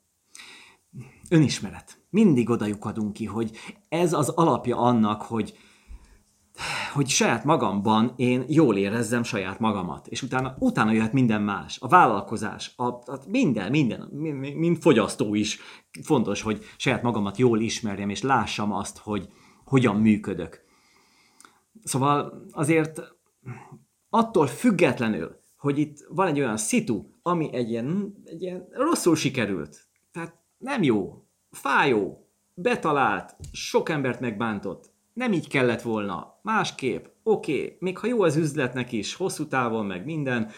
Önismeret. 1.29 1.97
Mindig 2.09 2.49
oda 2.49 2.65
adunk 2.79 3.13
ki, 3.13 3.25
hogy 3.25 3.51
ez 3.89 4.13
az 4.13 4.29
alapja 4.29 4.77
annak, 4.77 5.21
hogy 5.21 5.57
hogy 6.93 7.07
saját 7.07 7.43
magamban 7.43 8.13
én 8.15 8.43
jól 8.47 8.77
érezzem 8.77 9.23
saját 9.23 9.59
magamat, 9.59 10.07
és 10.07 10.21
utána, 10.21 10.55
utána 10.59 10.91
jöhet 10.91 11.13
minden 11.13 11.41
más, 11.41 11.77
a 11.81 11.87
vállalkozás, 11.87 12.73
a, 12.75 12.85
a 12.85 13.19
minden, 13.27 13.69
minden, 13.69 14.09
mind, 14.11 14.55
mind 14.55 14.77
fogyasztó 14.77 15.35
is. 15.35 15.59
Fontos, 16.03 16.41
hogy 16.41 16.63
saját 16.77 17.01
magamat 17.01 17.37
jól 17.37 17.59
ismerjem, 17.59 18.09
és 18.09 18.21
lássam 18.21 18.73
azt, 18.73 18.97
hogy 18.97 19.27
hogyan 19.65 19.95
működök. 19.95 20.63
Szóval 21.83 22.45
azért 22.51 23.01
attól 24.09 24.47
függetlenül, 24.47 25.39
hogy 25.57 25.77
itt 25.77 25.97
van 26.09 26.27
egy 26.27 26.39
olyan 26.39 26.57
szitu, 26.57 27.05
ami 27.21 27.53
egy 27.53 27.69
ilyen, 27.69 28.13
egy 28.25 28.41
ilyen 28.41 28.67
rosszul 28.71 29.15
sikerült, 29.15 29.87
tehát 30.11 30.35
nem 30.57 30.83
jó, 30.83 31.25
fájó, 31.51 32.27
betalált, 32.53 33.35
sok 33.51 33.89
embert 33.89 34.19
megbántott, 34.19 34.90
nem 35.13 35.33
így 35.33 35.47
kellett 35.47 35.81
volna, 35.81 36.39
másképp, 36.41 37.05
oké, 37.23 37.63
okay, 37.63 37.77
még 37.79 37.97
ha 37.97 38.07
jó 38.07 38.21
az 38.21 38.35
üzletnek 38.35 38.91
is, 38.91 39.13
hosszú 39.13 39.47
távon, 39.47 39.85
meg 39.85 40.05
minden, 40.05 40.51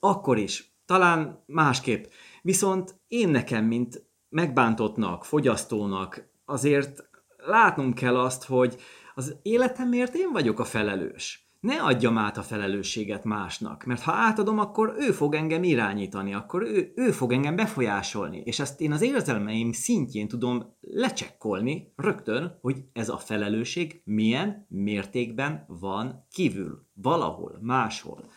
akkor 0.00 0.38
is, 0.38 0.74
talán 0.86 1.42
másképp. 1.46 2.04
Viszont 2.42 3.00
én 3.08 3.28
nekem, 3.28 3.64
mint 3.64 4.06
megbántottnak, 4.28 5.24
fogyasztónak, 5.24 6.28
azért 6.44 7.08
látnunk 7.36 7.94
kell 7.94 8.18
azt, 8.18 8.44
hogy 8.44 8.76
az 9.14 9.36
életemért 9.42 10.14
én 10.14 10.32
vagyok 10.32 10.58
a 10.58 10.64
felelős 10.64 11.45
ne 11.60 11.82
adjam 11.82 12.18
át 12.18 12.36
a 12.36 12.42
felelősséget 12.42 13.24
másnak, 13.24 13.84
mert 13.84 14.02
ha 14.02 14.12
átadom, 14.12 14.58
akkor 14.58 14.94
ő 14.98 15.10
fog 15.10 15.34
engem 15.34 15.62
irányítani, 15.62 16.34
akkor 16.34 16.62
ő, 16.62 16.92
ő 16.94 17.10
fog 17.10 17.32
engem 17.32 17.56
befolyásolni, 17.56 18.42
és 18.44 18.58
ezt 18.58 18.80
én 18.80 18.92
az 18.92 19.02
érzelmeim 19.02 19.72
szintjén 19.72 20.28
tudom 20.28 20.76
lecsekkolni 20.80 21.92
rögtön, 21.96 22.58
hogy 22.60 22.84
ez 22.92 23.08
a 23.08 23.18
felelősség 23.18 24.02
milyen 24.04 24.66
mértékben 24.68 25.64
van 25.68 26.26
kívül, 26.30 26.86
valahol, 26.94 27.58
máshol. 27.62 28.30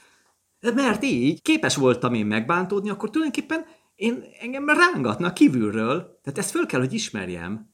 Mert 0.75 1.03
így 1.03 1.41
képes 1.41 1.75
voltam 1.75 2.13
én 2.13 2.25
megbántódni, 2.25 2.89
akkor 2.89 3.09
tulajdonképpen 3.09 3.65
én 3.95 4.23
engem 4.39 4.69
rángatnak 4.69 5.33
kívülről, 5.33 6.19
tehát 6.21 6.39
ezt 6.39 6.51
föl 6.51 6.65
kell, 6.65 6.79
hogy 6.79 6.93
ismerjem. 6.93 7.73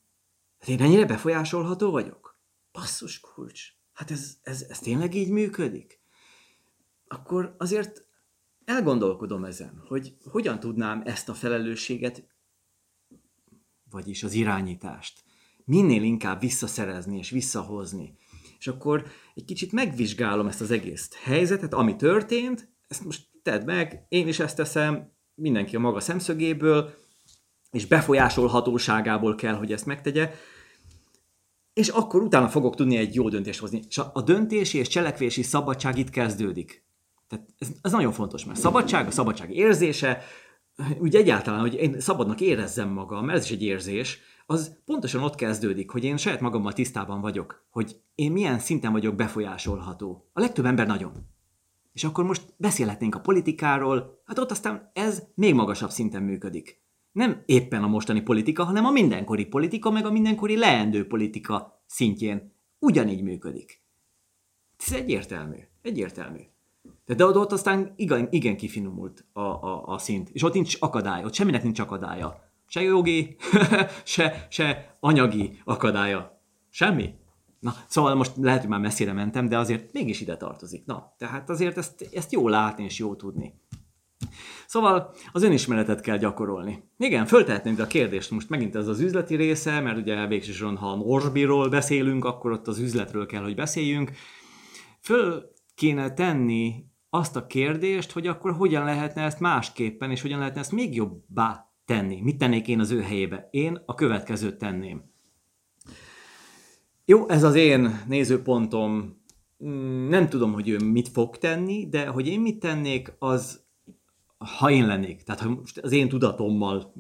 Hát 0.59 0.69
én 0.69 0.81
ennyire 0.81 1.05
befolyásolható 1.05 1.91
vagyok? 1.91 2.39
Basszus 2.71 3.19
kulcs 3.19 3.74
hát 3.95 4.11
ez, 4.11 4.37
ez, 4.43 4.65
ez 4.69 4.79
tényleg 4.79 5.15
így 5.15 5.29
működik? 5.29 5.99
Akkor 7.07 7.55
azért 7.57 8.05
elgondolkodom 8.65 9.43
ezen, 9.43 9.83
hogy 9.87 10.17
hogyan 10.23 10.59
tudnám 10.59 11.01
ezt 11.05 11.29
a 11.29 11.33
felelősséget, 11.33 12.27
vagyis 13.89 14.23
az 14.23 14.33
irányítást 14.33 15.25
minél 15.65 16.03
inkább 16.03 16.39
visszaszerezni 16.39 17.17
és 17.17 17.29
visszahozni. 17.29 18.17
És 18.59 18.67
akkor 18.67 19.05
egy 19.35 19.45
kicsit 19.45 19.71
megvizsgálom 19.71 20.47
ezt 20.47 20.61
az 20.61 20.71
egész 20.71 21.09
helyzetet, 21.23 21.73
ami 21.73 21.95
történt, 21.95 22.69
ezt 22.87 23.03
most 23.03 23.27
tedd 23.43 23.65
meg, 23.65 24.05
én 24.09 24.27
is 24.27 24.39
ezt 24.39 24.55
teszem, 24.55 25.13
mindenki 25.35 25.75
a 25.75 25.79
maga 25.79 25.99
szemszögéből, 25.99 26.93
és 27.71 27.85
befolyásolhatóságából 27.85 29.35
kell, 29.35 29.55
hogy 29.55 29.71
ezt 29.71 29.85
megtegye, 29.85 30.31
és 31.75 31.87
akkor 31.87 32.21
utána 32.21 32.47
fogok 32.47 32.75
tudni 32.75 32.97
egy 32.97 33.15
jó 33.15 33.29
döntést 33.29 33.59
hozni. 33.59 33.81
És 33.87 33.97
a, 33.97 34.21
döntési 34.21 34.77
és 34.77 34.87
cselekvési 34.87 35.41
szabadság 35.41 35.97
itt 35.97 36.09
kezdődik. 36.09 36.85
Tehát 37.27 37.45
ez, 37.57 37.67
ez 37.81 37.91
nagyon 37.91 38.11
fontos, 38.11 38.45
mert 38.45 38.59
szabadság, 38.59 39.07
a 39.07 39.11
szabadság 39.11 39.55
érzése, 39.55 40.21
úgy 40.99 41.15
egyáltalán, 41.15 41.59
hogy 41.59 41.73
én 41.73 41.99
szabadnak 41.99 42.41
érezzem 42.41 42.89
magam, 42.89 43.25
mert 43.25 43.37
ez 43.37 43.45
is 43.45 43.51
egy 43.51 43.63
érzés, 43.63 44.19
az 44.45 44.77
pontosan 44.85 45.23
ott 45.23 45.35
kezdődik, 45.35 45.91
hogy 45.91 46.03
én 46.03 46.17
saját 46.17 46.41
magammal 46.41 46.73
tisztában 46.73 47.21
vagyok, 47.21 47.65
hogy 47.69 47.95
én 48.15 48.31
milyen 48.31 48.59
szinten 48.59 48.91
vagyok 48.91 49.15
befolyásolható. 49.15 50.29
A 50.33 50.39
legtöbb 50.39 50.65
ember 50.65 50.87
nagyon. 50.87 51.11
És 51.93 52.03
akkor 52.03 52.23
most 52.23 52.53
beszélhetnénk 52.57 53.15
a 53.15 53.19
politikáról, 53.19 54.21
hát 54.25 54.39
ott 54.39 54.51
aztán 54.51 54.91
ez 54.93 55.23
még 55.33 55.53
magasabb 55.53 55.89
szinten 55.89 56.23
működik 56.23 56.84
nem 57.15 57.43
éppen 57.45 57.83
a 57.83 57.87
mostani 57.87 58.21
politika, 58.21 58.63
hanem 58.63 58.85
a 58.85 58.91
mindenkori 58.91 59.45
politika, 59.45 59.91
meg 59.91 60.05
a 60.05 60.11
mindenkori 60.11 60.57
leendő 60.57 61.07
politika 61.07 61.81
szintjén 61.85 62.53
ugyanígy 62.79 63.21
működik. 63.21 63.81
Ez 64.77 64.93
egyértelmű. 64.93 65.55
Egyértelmű. 65.81 66.39
De, 67.05 67.13
de 67.13 67.25
ott 67.25 67.51
aztán 67.51 67.93
igen, 67.95 68.27
igen 68.29 68.57
kifinomult 68.57 69.25
a, 69.33 69.39
a, 69.39 69.83
a 69.85 69.97
szint. 69.97 70.29
És 70.29 70.43
ott 70.43 70.53
nincs 70.53 70.77
akadály, 70.79 71.23
ott 71.23 71.33
semminek 71.33 71.63
nincs 71.63 71.79
akadálya. 71.79 72.43
Se 72.67 72.81
jogi, 72.81 73.35
se, 74.03 74.47
se 74.49 74.97
anyagi 74.99 75.59
akadálya. 75.63 76.41
Semmi. 76.69 77.13
Na, 77.59 77.73
szóval 77.87 78.15
most 78.15 78.31
lehet, 78.37 78.59
hogy 78.59 78.69
már 78.69 78.79
messzire 78.79 79.13
mentem, 79.13 79.49
de 79.49 79.57
azért 79.57 79.93
mégis 79.93 80.21
ide 80.21 80.37
tartozik. 80.37 80.85
Na, 80.85 81.13
tehát 81.17 81.49
azért 81.49 81.77
ezt, 81.77 82.09
ezt 82.13 82.31
jó 82.31 82.47
látni 82.47 82.83
és 82.83 82.97
jó 82.99 83.15
tudni. 83.15 83.53
Szóval 84.67 85.13
az 85.31 85.43
önismeretet 85.43 86.01
kell 86.01 86.17
gyakorolni. 86.17 86.83
Igen, 86.97 87.25
föltehetnénk 87.25 87.79
a 87.79 87.85
kérdést, 87.85 88.31
most 88.31 88.49
megint 88.49 88.75
ez 88.75 88.87
az 88.87 88.99
üzleti 88.99 89.35
része, 89.35 89.79
mert 89.79 89.97
ugye 89.97 90.27
végsősorban, 90.27 90.77
ha 90.77 90.87
a 90.87 90.95
Morsbiról 90.95 91.69
beszélünk, 91.69 92.25
akkor 92.25 92.51
ott 92.51 92.67
az 92.67 92.79
üzletről 92.79 93.25
kell, 93.25 93.43
hogy 93.43 93.55
beszéljünk. 93.55 94.11
Föl 95.01 95.51
kéne 95.75 96.13
tenni 96.13 96.85
azt 97.09 97.35
a 97.35 97.47
kérdést, 97.47 98.11
hogy 98.11 98.27
akkor 98.27 98.53
hogyan 98.53 98.85
lehetne 98.85 99.23
ezt 99.23 99.39
másképpen, 99.39 100.11
és 100.11 100.21
hogyan 100.21 100.39
lehetne 100.39 100.59
ezt 100.59 100.71
még 100.71 100.95
jobbá 100.95 101.71
tenni. 101.85 102.21
Mit 102.21 102.37
tennék 102.37 102.67
én 102.67 102.79
az 102.79 102.91
ő 102.91 103.01
helyébe? 103.01 103.47
Én 103.51 103.81
a 103.85 103.93
következőt 103.93 104.57
tenném. 104.57 105.13
Jó, 107.05 107.29
ez 107.29 107.43
az 107.43 107.55
én 107.55 108.03
nézőpontom. 108.07 109.23
Mm, 109.65 110.07
nem 110.07 110.29
tudom, 110.29 110.53
hogy 110.53 110.69
ő 110.69 110.77
mit 110.79 111.09
fog 111.09 111.37
tenni, 111.37 111.89
de 111.89 112.07
hogy 112.07 112.27
én 112.27 112.39
mit 112.39 112.59
tennék, 112.59 113.13
az 113.19 113.64
ha 114.45 114.69
én 114.69 114.85
lennék, 114.85 115.23
tehát 115.23 115.41
ha 115.41 115.49
most 115.49 115.77
az 115.77 115.91
én 115.91 116.09
tudatommal 116.09 116.93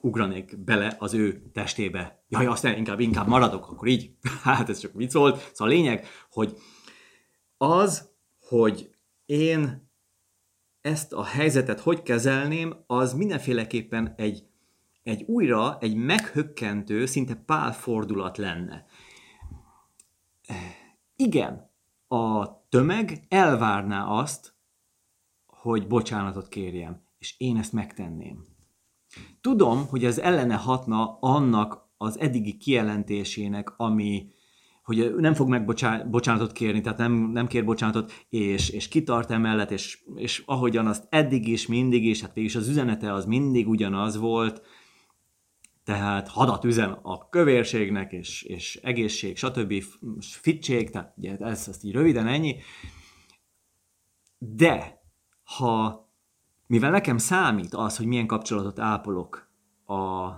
ugranék 0.00 0.58
bele 0.64 0.96
az 0.98 1.14
ő 1.14 1.50
testébe. 1.52 2.24
Jaj, 2.28 2.46
aztán 2.46 2.76
inkább, 2.76 3.00
inkább 3.00 3.28
maradok, 3.28 3.70
akkor 3.70 3.88
így. 3.88 4.14
Hát 4.42 4.68
ez 4.68 4.78
csak 4.78 4.92
vicc 4.92 5.12
volt. 5.12 5.50
Szóval 5.52 5.74
a 5.74 5.76
lényeg, 5.76 6.06
hogy 6.30 6.56
az, 7.56 8.10
hogy 8.40 8.90
én 9.26 9.90
ezt 10.80 11.12
a 11.12 11.24
helyzetet 11.24 11.80
hogy 11.80 12.02
kezelném, 12.02 12.74
az 12.86 13.14
mindenféleképpen 13.14 14.14
egy, 14.16 14.44
egy 15.02 15.22
újra, 15.22 15.78
egy 15.80 15.94
meghökkentő, 15.94 17.06
szinte 17.06 17.34
pálfordulat 17.34 18.38
lenne. 18.38 18.84
Igen, 21.16 21.70
a 22.08 22.48
tömeg 22.68 23.24
elvárná 23.28 24.06
azt, 24.06 24.53
hogy 25.64 25.86
bocsánatot 25.86 26.48
kérjem, 26.48 27.02
és 27.18 27.34
én 27.38 27.56
ezt 27.56 27.72
megtenném. 27.72 28.44
Tudom, 29.40 29.86
hogy 29.86 30.04
ez 30.04 30.18
ellene 30.18 30.54
hatna 30.54 31.18
annak 31.20 31.88
az 31.96 32.18
eddigi 32.18 32.56
kijelentésének, 32.56 33.74
ami, 33.76 34.26
hogy 34.82 35.14
nem 35.16 35.34
fog 35.34 35.48
meg 35.48 35.64
bocsánatot 36.10 36.52
kérni, 36.52 36.80
tehát 36.80 36.98
nem, 36.98 37.12
nem 37.12 37.46
kér 37.46 37.64
bocsánatot, 37.64 38.12
és, 38.28 38.68
és 38.68 38.88
kitart 38.88 39.30
emellett, 39.30 39.70
és, 39.70 40.04
és 40.14 40.42
ahogyan 40.46 40.86
azt 40.86 41.06
eddig 41.10 41.48
is, 41.48 41.66
mindig 41.66 42.04
is, 42.04 42.20
hát 42.20 42.34
végülis 42.34 42.56
az 42.56 42.68
üzenete 42.68 43.12
az 43.12 43.24
mindig 43.24 43.68
ugyanaz 43.68 44.16
volt, 44.16 44.62
tehát 45.84 46.28
hadat 46.28 46.64
üzen 46.64 46.90
a 46.90 47.28
kövérségnek, 47.28 48.12
és, 48.12 48.42
és 48.42 48.80
egészség, 48.82 49.36
stb. 49.36 49.82
fitség, 50.20 50.90
tehát 50.90 51.14
ugye 51.16 51.36
ez, 51.36 51.68
ezt 51.68 51.84
így 51.84 51.92
röviden 51.92 52.26
ennyi. 52.26 52.56
De 54.38 55.02
ha, 55.44 56.04
mivel 56.66 56.90
nekem 56.90 57.18
számít 57.18 57.74
az, 57.74 57.96
hogy 57.96 58.06
milyen 58.06 58.26
kapcsolatot 58.26 58.78
ápolok 58.78 59.48
a 59.86 60.32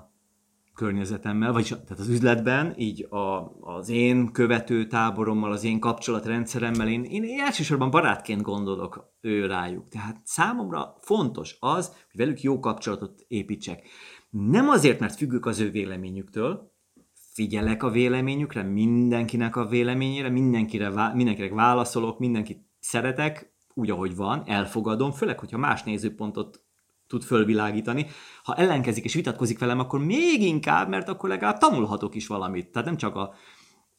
környezetemmel, 0.75 1.53
vagy 1.53 1.65
tehát 1.69 1.99
az 1.99 2.09
üzletben, 2.09 2.75
így 2.77 3.07
a, 3.11 3.57
az 3.61 3.89
én 3.89 4.33
követő 4.33 4.87
táborommal, 4.87 5.53
az 5.53 5.65
én 5.65 5.81
kapcsolatrendszeremmel, 5.81 6.89
én, 6.89 7.05
én 7.05 7.41
elsősorban 7.41 7.91
barátként 7.91 8.43
gondolok 8.43 9.13
ő 9.21 9.47
rájuk. 9.47 9.89
Tehát 9.89 10.21
számomra 10.25 10.97
fontos 11.01 11.57
az, 11.61 11.87
hogy 11.89 12.21
velük 12.21 12.41
jó 12.41 12.61
kapcsolatot 12.61 13.25
építsek. 13.29 13.89
Nem 14.31 14.69
azért, 14.69 15.01
mert 15.01 15.17
függök 15.17 15.47
az 15.47 15.61
ő 15.61 15.71
véleményüktől, 15.71 16.75
figyelek 17.15 17.83
a 17.83 17.91
véleményükre, 17.91 18.63
mindenkinek 18.63 19.57
a 19.57 19.67
véleményére, 19.67 20.29
mindenkire, 20.29 21.13
mindenkinek 21.13 21.53
válaszolok, 21.53 22.19
mindenkit 22.19 22.67
szeretek, 22.79 23.55
úgy, 23.79 23.91
ahogy 23.91 24.17
van, 24.17 24.43
elfogadom, 24.47 25.11
főleg, 25.13 25.39
hogyha 25.39 25.59
más 25.59 25.83
nézőpontot 25.83 26.61
tud 27.07 27.23
fölvilágítani. 27.23 28.07
Ha 28.43 28.55
ellenkezik 28.55 29.05
és 29.05 29.15
vitatkozik 29.15 29.59
velem, 29.59 29.79
akkor 29.79 30.05
még 30.05 30.43
inkább, 30.43 30.89
mert 30.89 31.09
akkor 31.09 31.29
legalább 31.29 31.59
tanulhatok 31.59 32.15
is 32.15 32.27
valamit. 32.27 32.73
Tehát 32.73 32.89
nem 32.89 32.97
csak 32.97 33.17
a, 33.17 33.35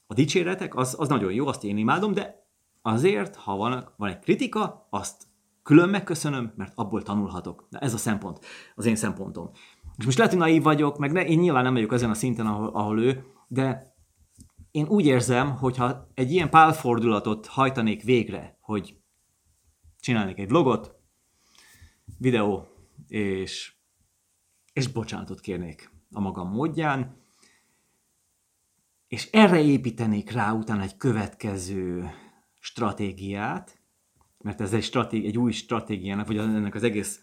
a 0.08 0.14
dicséretek, 0.14 0.76
az, 0.76 0.96
az 1.00 1.08
nagyon 1.08 1.34
jó, 1.34 1.48
azt 1.48 1.64
én 1.64 1.78
imádom, 1.78 2.14
de 2.14 2.48
azért, 2.82 3.36
ha 3.36 3.56
van, 3.56 3.94
van 3.98 4.10
egy 4.10 4.20
kritika, 4.20 4.88
azt 4.90 5.24
külön 5.64 5.90
megköszönöm, 5.90 6.54
mert 6.56 6.72
abból 6.76 7.04
tanulhatok. 7.04 7.68
De 7.70 7.78
ez 7.78 7.94
a 7.94 7.98
szempont, 7.98 8.40
az 8.76 8.86
én 8.86 8.96
szempontom. 8.96 9.50
És 9.98 10.06
most 10.06 10.18
lehet, 10.18 10.34
hogy 10.34 10.42
naív 10.42 10.64
vagyok, 10.64 10.98
meg 10.98 11.12
ne, 11.12 11.26
én 11.26 11.40
nyilván 11.40 11.64
nem 11.64 11.74
vagyok 11.74 11.94
ezen 11.94 12.10
a 12.10 12.14
szinten, 12.14 12.46
ahol, 12.46 12.68
ahol 12.68 13.02
ő, 13.02 13.24
de 13.48 13.96
én 14.72 14.88
úgy 14.88 15.06
érzem, 15.06 15.58
hogyha 15.58 16.08
egy 16.14 16.32
ilyen 16.32 16.50
pálfordulatot 16.50 17.46
hajtanék 17.46 18.04
végre, 18.04 18.58
hogy 18.62 18.98
csinálnék 20.00 20.38
egy 20.38 20.48
vlogot, 20.48 20.96
videó, 22.18 22.68
és, 23.08 23.74
és 24.74 24.88
bocsánatot 24.88 25.40
kérnék 25.40 25.92
a 26.12 26.20
magam 26.20 26.50
módján, 26.50 27.26
és 29.08 29.30
erre 29.32 29.62
építenék 29.62 30.32
rá 30.32 30.52
utána 30.52 30.82
egy 30.82 30.98
következő 30.98 32.12
stratégiát, 32.60 33.82
mert 34.38 34.62
ez 34.62 34.74
egy, 34.74 34.84
stratég, 34.84 35.26
egy 35.26 35.38
új 35.38 35.52
stratégiának, 35.52 36.28
vagy 36.28 36.38
ennek 36.38 36.76
az 36.76 36.84
egész 36.84 37.22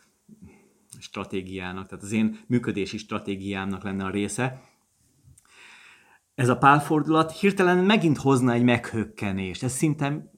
stratégiának, 0.98 1.86
tehát 1.86 2.04
az 2.04 2.12
én 2.12 2.38
működési 2.46 2.98
stratégiámnak 2.98 3.82
lenne 3.82 4.04
a 4.04 4.10
része. 4.10 4.62
Ez 6.34 6.48
a 6.48 6.58
pálfordulat 6.58 7.38
hirtelen 7.38 7.84
megint 7.84 8.16
hozna 8.16 8.52
egy 8.52 8.62
meghökkenést, 8.62 9.62
ez 9.62 9.72
szinte 9.72 10.32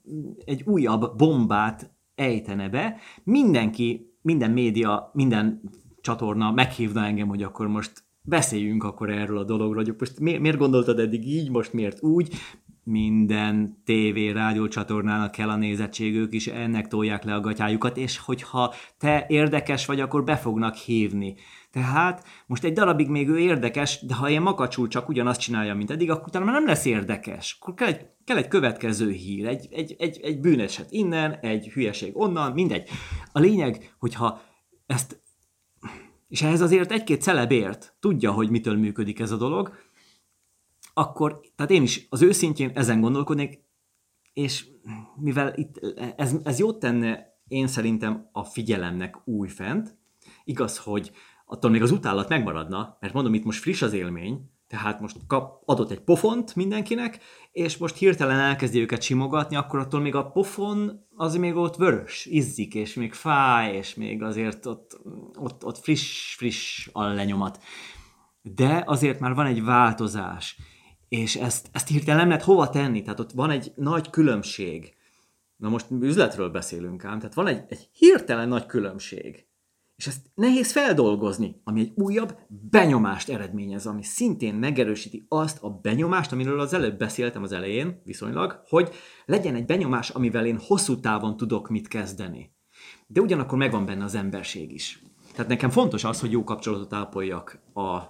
egy 0.44 0.62
újabb 0.62 1.16
bombát 1.16 1.95
ejtene 2.16 2.68
be, 2.68 2.96
mindenki, 3.24 4.14
minden 4.22 4.50
média, 4.50 5.10
minden 5.12 5.60
csatorna 6.00 6.52
meghívna 6.52 7.04
engem, 7.04 7.28
hogy 7.28 7.42
akkor 7.42 7.66
most 7.66 8.04
beszéljünk 8.22 8.84
akkor 8.84 9.10
erről 9.10 9.38
a 9.38 9.44
dologról, 9.44 9.84
hogy 9.84 9.94
most 9.98 10.20
miért, 10.20 10.40
miért 10.40 10.58
gondoltad 10.58 10.98
eddig 10.98 11.26
így, 11.26 11.50
most 11.50 11.72
miért 11.72 12.02
úgy, 12.02 12.34
minden 12.88 13.82
tévé, 13.84 14.30
rádiócsatornának 14.30 15.30
kell 15.30 15.48
a 15.48 15.56
nézettség, 15.56 16.14
ők 16.14 16.34
is 16.34 16.46
ennek 16.46 16.88
tolják 16.88 17.24
le 17.24 17.34
a 17.34 17.40
gatyájukat, 17.40 17.96
és 17.96 18.18
hogyha 18.18 18.74
te 18.98 19.26
érdekes 19.28 19.86
vagy, 19.86 20.00
akkor 20.00 20.24
be 20.24 20.36
fognak 20.36 20.74
hívni. 20.74 21.34
Tehát 21.70 22.24
most 22.46 22.64
egy 22.64 22.72
darabig 22.72 23.08
még 23.08 23.28
ő 23.28 23.38
érdekes, 23.38 24.06
de 24.06 24.14
ha 24.14 24.28
ilyen 24.28 24.42
makacsul 24.42 24.88
csak 24.88 25.08
ugyanazt 25.08 25.40
csinálja, 25.40 25.74
mint 25.74 25.90
eddig, 25.90 26.10
akkor 26.10 26.26
utána 26.26 26.44
már 26.44 26.54
nem 26.54 26.66
lesz 26.66 26.84
érdekes. 26.84 27.56
Akkor 27.60 27.74
kell 27.74 27.88
egy, 27.88 28.06
kell 28.24 28.36
egy 28.36 28.48
következő 28.48 29.10
hír, 29.10 29.46
egy, 29.46 29.68
egy, 29.70 29.94
egy, 29.98 30.20
egy 30.22 30.40
bűneset 30.40 30.90
innen, 30.90 31.32
egy 31.32 31.68
hülyeség 31.68 32.16
onnan, 32.16 32.52
mindegy. 32.52 32.88
A 33.32 33.38
lényeg, 33.38 33.94
hogyha 33.98 34.40
ezt, 34.86 35.22
és 36.28 36.42
ehhez 36.42 36.60
azért 36.60 36.92
egy-két 36.92 37.22
celebért 37.22 37.96
tudja, 38.00 38.32
hogy 38.32 38.50
mitől 38.50 38.76
működik 38.76 39.20
ez 39.20 39.30
a 39.30 39.36
dolog, 39.36 39.72
akkor, 40.98 41.40
tehát 41.56 41.72
én 41.72 41.82
is 41.82 42.06
az 42.10 42.22
őszintjén 42.22 42.70
ezen 42.74 43.00
gondolkodnék, 43.00 43.64
és 44.32 44.66
mivel 45.16 45.52
itt 45.56 45.80
ez, 46.16 46.34
ez 46.44 46.58
jót 46.58 46.78
tenne 46.78 47.38
én 47.48 47.66
szerintem 47.66 48.28
a 48.32 48.44
figyelemnek 48.44 49.16
újfent, 49.24 49.96
igaz, 50.44 50.78
hogy 50.78 51.12
attól 51.46 51.70
még 51.70 51.82
az 51.82 51.90
utálat 51.90 52.28
megmaradna, 52.28 52.96
mert 53.00 53.12
mondom, 53.12 53.34
itt 53.34 53.44
most 53.44 53.60
friss 53.60 53.82
az 53.82 53.92
élmény, 53.92 54.50
tehát 54.68 55.00
most 55.00 55.16
kap, 55.26 55.62
adott 55.64 55.90
egy 55.90 56.00
pofont 56.00 56.54
mindenkinek, 56.54 57.18
és 57.52 57.76
most 57.76 57.96
hirtelen 57.96 58.38
elkezdi 58.38 58.80
őket 58.80 59.02
simogatni, 59.02 59.56
akkor 59.56 59.78
attól 59.78 60.00
még 60.00 60.14
a 60.14 60.30
pofon 60.30 61.06
az 61.16 61.36
még 61.36 61.54
ott 61.56 61.76
vörös, 61.76 62.26
izzik, 62.26 62.74
és 62.74 62.94
még 62.94 63.12
fáj, 63.12 63.76
és 63.76 63.94
még 63.94 64.22
azért 64.22 64.66
ott, 64.66 65.00
ott, 65.34 65.64
ott 65.64 65.78
friss, 65.78 66.34
friss 66.34 66.88
a 66.92 67.02
lenyomat. 67.02 67.62
De 68.42 68.82
azért 68.86 69.20
már 69.20 69.34
van 69.34 69.46
egy 69.46 69.64
változás, 69.64 70.56
és 71.08 71.36
ezt, 71.36 71.68
ezt 71.72 71.88
hirtelen 71.88 72.18
nem 72.18 72.28
lehet 72.28 72.44
hova 72.44 72.70
tenni, 72.70 73.02
tehát 73.02 73.20
ott 73.20 73.32
van 73.32 73.50
egy 73.50 73.72
nagy 73.76 74.10
különbség. 74.10 74.94
Na 75.56 75.68
most 75.68 75.86
üzletről 76.00 76.50
beszélünk 76.50 77.04
ám, 77.04 77.18
tehát 77.18 77.34
van 77.34 77.46
egy, 77.46 77.64
egy 77.68 77.88
hirtelen 77.92 78.48
nagy 78.48 78.66
különbség 78.66 79.46
és 79.96 80.06
ezt 80.06 80.30
nehéz 80.34 80.72
feldolgozni, 80.72 81.60
ami 81.64 81.80
egy 81.80 81.92
újabb 81.94 82.38
benyomást 82.48 83.28
eredményez, 83.28 83.86
ami 83.86 84.02
szintén 84.02 84.54
megerősíti 84.54 85.26
azt 85.28 85.62
a 85.62 85.70
benyomást, 85.70 86.32
amiről 86.32 86.60
az 86.60 86.72
előbb 86.72 86.98
beszéltem 86.98 87.42
az 87.42 87.52
elején, 87.52 88.00
viszonylag, 88.04 88.62
hogy 88.68 88.94
legyen 89.24 89.54
egy 89.54 89.64
benyomás, 89.64 90.10
amivel 90.10 90.46
én 90.46 90.58
hosszú 90.58 91.00
távon 91.00 91.36
tudok 91.36 91.68
mit 91.68 91.88
kezdeni. 91.88 92.54
De 93.06 93.20
ugyanakkor 93.20 93.58
megvan 93.58 93.86
benne 93.86 94.04
az 94.04 94.14
emberség 94.14 94.72
is. 94.72 95.02
Tehát 95.32 95.50
nekem 95.50 95.70
fontos 95.70 96.04
az, 96.04 96.20
hogy 96.20 96.30
jó 96.30 96.44
kapcsolatot 96.44 96.92
ápoljak 96.92 97.60
a 97.74 98.00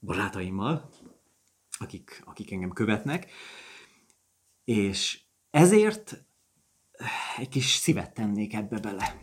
barátaimmal, 0.00 0.88
akik, 1.78 2.22
akik 2.24 2.52
engem 2.52 2.72
követnek, 2.72 3.30
és 4.64 5.20
ezért 5.50 6.24
egy 7.36 7.48
kis 7.48 7.74
szívet 7.74 8.14
tennék 8.14 8.54
ebbe 8.54 8.78
bele. 8.78 9.20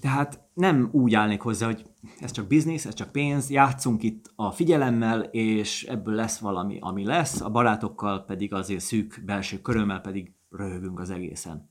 Tehát 0.00 0.48
nem 0.54 0.88
úgy 0.92 1.14
állnék 1.14 1.40
hozzá, 1.40 1.66
hogy 1.66 1.84
ez 2.20 2.30
csak 2.30 2.46
biznisz, 2.46 2.84
ez 2.84 2.94
csak 2.94 3.12
pénz, 3.12 3.50
játszunk 3.50 4.02
itt 4.02 4.32
a 4.36 4.50
figyelemmel, 4.50 5.20
és 5.20 5.82
ebből 5.84 6.14
lesz 6.14 6.38
valami, 6.38 6.78
ami 6.80 7.04
lesz, 7.04 7.40
a 7.40 7.50
barátokkal 7.50 8.24
pedig 8.24 8.52
azért 8.52 8.80
szűk 8.80 9.22
belső 9.24 9.60
körömmel 9.60 10.00
pedig 10.00 10.32
röhögünk 10.50 11.00
az 11.00 11.10
egészen. 11.10 11.70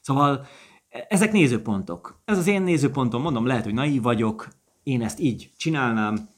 Szóval 0.00 0.46
ezek 0.88 1.32
nézőpontok. 1.32 2.22
Ez 2.24 2.38
az 2.38 2.46
én 2.46 2.62
nézőpontom, 2.62 3.22
mondom, 3.22 3.46
lehet, 3.46 3.64
hogy 3.64 3.74
naív 3.74 4.02
vagyok, 4.02 4.48
én 4.82 5.02
ezt 5.02 5.20
így 5.20 5.52
csinálnám. 5.56 6.28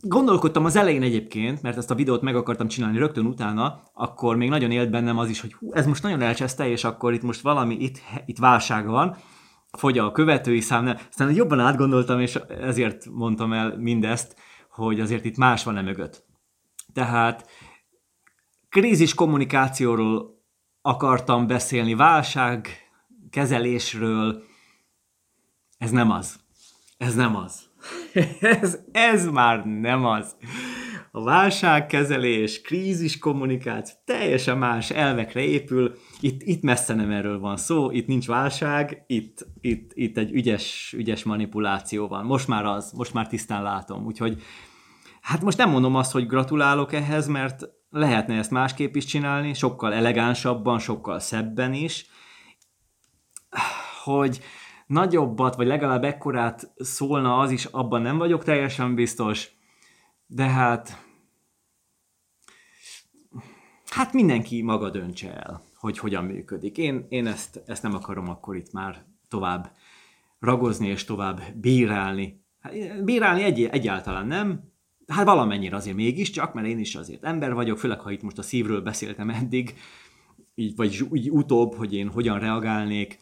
Gondolkodtam 0.00 0.64
az 0.64 0.76
elején 0.76 1.02
egyébként, 1.02 1.62
mert 1.62 1.76
ezt 1.76 1.90
a 1.90 1.94
videót 1.94 2.22
meg 2.22 2.36
akartam 2.36 2.68
csinálni 2.68 2.98
rögtön 2.98 3.26
utána, 3.26 3.82
akkor 3.92 4.36
még 4.36 4.48
nagyon 4.48 4.70
élt 4.70 4.90
bennem 4.90 5.18
az 5.18 5.28
is, 5.28 5.40
hogy 5.40 5.52
hú, 5.52 5.72
ez 5.72 5.86
most 5.86 6.02
nagyon 6.02 6.20
elcseszte, 6.20 6.68
és 6.68 6.84
akkor 6.84 7.12
itt 7.12 7.22
most 7.22 7.40
valami, 7.40 7.74
itt, 7.74 7.98
itt 8.26 8.38
válság 8.38 8.86
van, 8.86 9.16
fogy 9.72 9.98
a 9.98 10.12
követői 10.12 10.60
szám, 10.60 10.96
aztán 11.08 11.34
jobban 11.34 11.60
átgondoltam, 11.60 12.20
és 12.20 12.34
ezért 12.60 13.06
mondtam 13.06 13.52
el 13.52 13.76
mindezt, 13.76 14.36
hogy 14.70 15.00
azért 15.00 15.24
itt 15.24 15.36
más 15.36 15.64
van 15.64 15.76
e 15.76 15.82
mögött. 15.82 16.24
Tehát 16.92 17.48
krízis 18.68 19.14
kommunikációról 19.14 20.42
akartam 20.82 21.46
beszélni, 21.46 21.94
válság 21.94 22.68
kezelésről. 23.30 24.42
Ez 25.78 25.90
nem 25.90 26.10
az. 26.10 26.40
Ez 26.98 27.14
nem 27.14 27.36
az. 27.36 27.72
ez, 28.60 28.78
ez 28.92 29.28
már 29.28 29.64
nem 29.66 30.04
az. 30.04 30.36
A 31.10 31.22
válságkezelés, 31.22 32.60
krízis 32.60 33.18
kommunikáció 33.18 33.96
teljesen 34.04 34.58
más 34.58 34.90
elvekre 34.90 35.40
épül. 35.40 35.94
Itt, 36.20 36.42
itt 36.42 36.62
messze 36.62 36.94
nem 36.94 37.10
erről 37.10 37.38
van 37.38 37.56
szó, 37.56 37.90
itt 37.90 38.06
nincs 38.06 38.26
válság, 38.26 39.04
itt, 39.06 39.46
itt, 39.60 39.90
itt 39.94 40.18
egy 40.18 40.32
ügyes, 40.32 40.94
ügyes 40.96 41.22
manipuláció 41.22 42.08
van. 42.08 42.24
Most 42.24 42.48
már 42.48 42.64
az, 42.64 42.92
most 42.92 43.12
már 43.12 43.26
tisztán 43.26 43.62
látom. 43.62 44.04
Úgyhogy 44.04 44.42
hát 45.20 45.42
most 45.42 45.58
nem 45.58 45.70
mondom 45.70 45.94
azt, 45.94 46.12
hogy 46.12 46.26
gratulálok 46.26 46.92
ehhez, 46.92 47.26
mert 47.26 47.62
lehetne 47.90 48.38
ezt 48.38 48.50
másképp 48.50 48.94
is 48.94 49.04
csinálni, 49.04 49.54
sokkal 49.54 49.92
elegánsabban, 49.92 50.78
sokkal 50.78 51.18
szebben 51.18 51.72
is, 51.72 52.06
hogy 54.04 54.40
nagyobbat, 54.86 55.54
vagy 55.54 55.66
legalább 55.66 56.04
ekkorát 56.04 56.72
szólna 56.76 57.38
az 57.38 57.50
is, 57.50 57.64
abban 57.64 58.02
nem 58.02 58.18
vagyok 58.18 58.44
teljesen 58.44 58.94
biztos, 58.94 59.50
de 60.26 60.44
hát 60.44 61.04
hát 63.94 64.12
mindenki 64.12 64.62
maga 64.62 64.90
döntse 64.90 65.34
el, 65.34 65.62
hogy 65.76 65.98
hogyan 65.98 66.24
működik. 66.24 66.78
Én, 66.78 67.06
én 67.08 67.26
ezt, 67.26 67.62
ezt 67.66 67.82
nem 67.82 67.94
akarom 67.94 68.28
akkor 68.28 68.56
itt 68.56 68.72
már 68.72 69.04
tovább 69.28 69.72
ragozni 70.38 70.86
és 70.86 71.04
tovább 71.04 71.40
bírálni. 71.54 72.44
Bírálni 73.04 73.42
egy, 73.42 73.62
egyáltalán 73.62 74.26
nem, 74.26 74.72
hát 75.06 75.24
valamennyire 75.24 75.76
azért 75.76 75.96
mégiscsak, 75.96 76.54
mert 76.54 76.66
én 76.66 76.78
is 76.78 76.94
azért 76.94 77.24
ember 77.24 77.54
vagyok, 77.54 77.78
főleg 77.78 78.00
ha 78.00 78.10
itt 78.10 78.22
most 78.22 78.38
a 78.38 78.42
szívről 78.42 78.80
beszéltem 78.80 79.30
eddig, 79.30 79.74
így, 80.54 80.76
vagy 80.76 81.06
így 81.12 81.30
utóbb, 81.30 81.74
hogy 81.74 81.94
én 81.94 82.08
hogyan 82.08 82.38
reagálnék, 82.38 83.18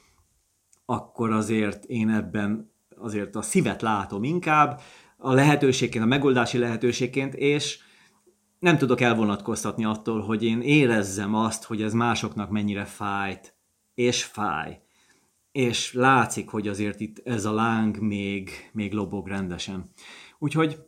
akkor 0.84 1.30
azért 1.30 1.84
én 1.84 2.08
ebben 2.08 2.72
azért 2.96 3.36
a 3.36 3.42
szívet 3.42 3.82
látom 3.82 4.24
inkább, 4.24 4.80
a 5.16 5.32
lehetőségként, 5.32 6.04
a 6.04 6.06
megoldási 6.06 6.58
lehetőségként, 6.58 7.34
és 7.34 7.78
nem 8.58 8.78
tudok 8.78 9.00
elvonatkoztatni 9.00 9.84
attól, 9.84 10.20
hogy 10.20 10.44
én 10.44 10.60
érezzem 10.60 11.34
azt, 11.34 11.64
hogy 11.64 11.82
ez 11.82 11.92
másoknak 11.92 12.50
mennyire 12.50 12.84
fájt, 12.84 13.56
és 13.94 14.24
fáj. 14.24 14.80
És 15.52 15.92
látszik, 15.92 16.48
hogy 16.48 16.68
azért 16.68 17.00
itt 17.00 17.20
ez 17.24 17.44
a 17.44 17.52
láng 17.52 17.98
még, 17.98 18.50
még 18.72 18.92
lobog 18.92 19.26
rendesen. 19.26 19.90
Úgyhogy 20.38 20.78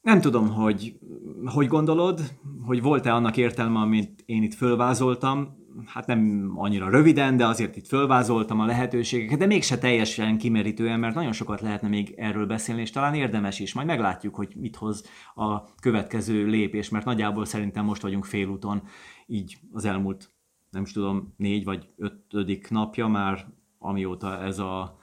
nem 0.00 0.20
tudom, 0.20 0.50
hogy 0.50 0.98
hogy 1.44 1.66
gondolod, 1.66 2.20
hogy 2.64 2.82
volt-e 2.82 3.14
annak 3.14 3.36
értelme, 3.36 3.78
amit 3.78 4.22
én 4.26 4.42
itt 4.42 4.54
fölvázoltam, 4.54 5.56
hát 5.86 6.06
nem 6.06 6.52
annyira 6.54 6.90
röviden, 6.90 7.36
de 7.36 7.46
azért 7.46 7.76
itt 7.76 7.86
fölvázoltam 7.86 8.60
a 8.60 8.64
lehetőségeket, 8.64 9.38
de 9.38 9.46
mégse 9.46 9.78
teljesen 9.78 10.38
kimerítően, 10.38 11.00
mert 11.00 11.14
nagyon 11.14 11.32
sokat 11.32 11.60
lehetne 11.60 11.88
még 11.88 12.14
erről 12.16 12.46
beszélni, 12.46 12.80
és 12.80 12.90
talán 12.90 13.14
érdemes 13.14 13.58
is. 13.58 13.74
Majd 13.74 13.86
meglátjuk, 13.86 14.34
hogy 14.34 14.52
mit 14.56 14.76
hoz 14.76 15.04
a 15.34 15.74
következő 15.74 16.46
lépés, 16.46 16.88
mert 16.88 17.04
nagyjából 17.04 17.44
szerintem 17.44 17.84
most 17.84 18.02
vagyunk 18.02 18.24
félúton, 18.24 18.82
így 19.26 19.58
az 19.72 19.84
elmúlt, 19.84 20.30
nem 20.70 20.82
is 20.82 20.92
tudom, 20.92 21.34
négy 21.36 21.64
vagy 21.64 21.88
ötödik 21.96 22.70
napja 22.70 23.06
már, 23.06 23.46
amióta 23.78 24.42
ez 24.42 24.58
a 24.58 24.98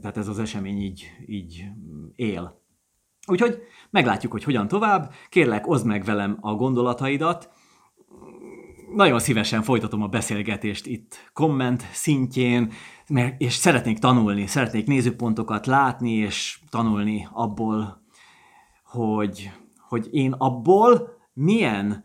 tehát 0.00 0.16
ez 0.16 0.28
az 0.28 0.38
esemény 0.38 0.80
így, 0.80 1.10
így 1.26 1.64
él. 2.14 2.60
Úgyhogy 3.26 3.62
meglátjuk, 3.90 4.32
hogy 4.32 4.44
hogyan 4.44 4.68
tovább. 4.68 5.12
Kérlek, 5.28 5.66
oszd 5.66 5.86
meg 5.86 6.04
velem 6.04 6.38
a 6.40 6.54
gondolataidat. 6.54 7.50
Nagyon 8.96 9.18
szívesen 9.18 9.62
folytatom 9.62 10.02
a 10.02 10.06
beszélgetést 10.06 10.86
itt 10.86 11.30
komment 11.32 11.86
szintjén, 11.92 12.72
mert, 13.08 13.40
és 13.40 13.54
szeretnék 13.54 13.98
tanulni, 13.98 14.46
szeretnék 14.46 14.86
nézőpontokat 14.86 15.66
látni, 15.66 16.10
és 16.10 16.60
tanulni 16.70 17.28
abból, 17.32 18.02
hogy, 18.84 19.50
hogy 19.88 20.08
én 20.10 20.32
abból 20.32 21.08
milyen 21.32 22.04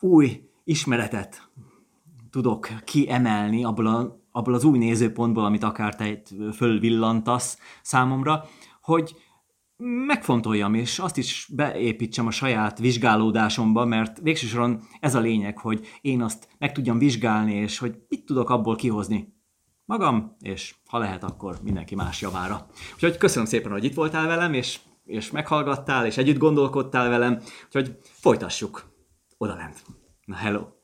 új 0.00 0.40
ismeretet 0.64 1.50
tudok 2.30 2.68
kiemelni 2.84 3.64
abból, 3.64 3.86
a, 3.86 4.20
abból 4.32 4.54
az 4.54 4.64
új 4.64 4.78
nézőpontból, 4.78 5.44
amit 5.44 5.62
akár 5.62 5.94
te 5.94 6.22
fölvillantasz 6.54 7.58
számomra, 7.82 8.44
hogy 8.82 9.14
megfontoljam, 9.80 10.74
és 10.74 10.98
azt 10.98 11.16
is 11.16 11.48
beépítsem 11.54 12.26
a 12.26 12.30
saját 12.30 12.78
vizsgálódásomba, 12.78 13.84
mert 13.84 14.18
végsősoron 14.22 14.82
ez 15.00 15.14
a 15.14 15.20
lényeg, 15.20 15.58
hogy 15.58 15.86
én 16.00 16.22
azt 16.22 16.48
meg 16.58 16.72
tudjam 16.72 16.98
vizsgálni, 16.98 17.54
és 17.54 17.78
hogy 17.78 17.94
mit 18.08 18.24
tudok 18.24 18.50
abból 18.50 18.76
kihozni 18.76 19.34
magam, 19.84 20.36
és 20.40 20.74
ha 20.86 20.98
lehet, 20.98 21.24
akkor 21.24 21.58
mindenki 21.62 21.94
más 21.94 22.20
javára. 22.20 22.66
Úgyhogy 22.94 23.16
köszönöm 23.16 23.48
szépen, 23.48 23.72
hogy 23.72 23.84
itt 23.84 23.94
voltál 23.94 24.26
velem, 24.26 24.54
és, 24.54 24.78
és 25.04 25.30
meghallgattál, 25.30 26.06
és 26.06 26.16
együtt 26.16 26.38
gondolkodtál 26.38 27.08
velem, 27.08 27.40
úgyhogy 27.66 27.98
folytassuk 28.02 28.92
odalent. 29.38 29.84
Na 30.24 30.34
hello! 30.34 30.79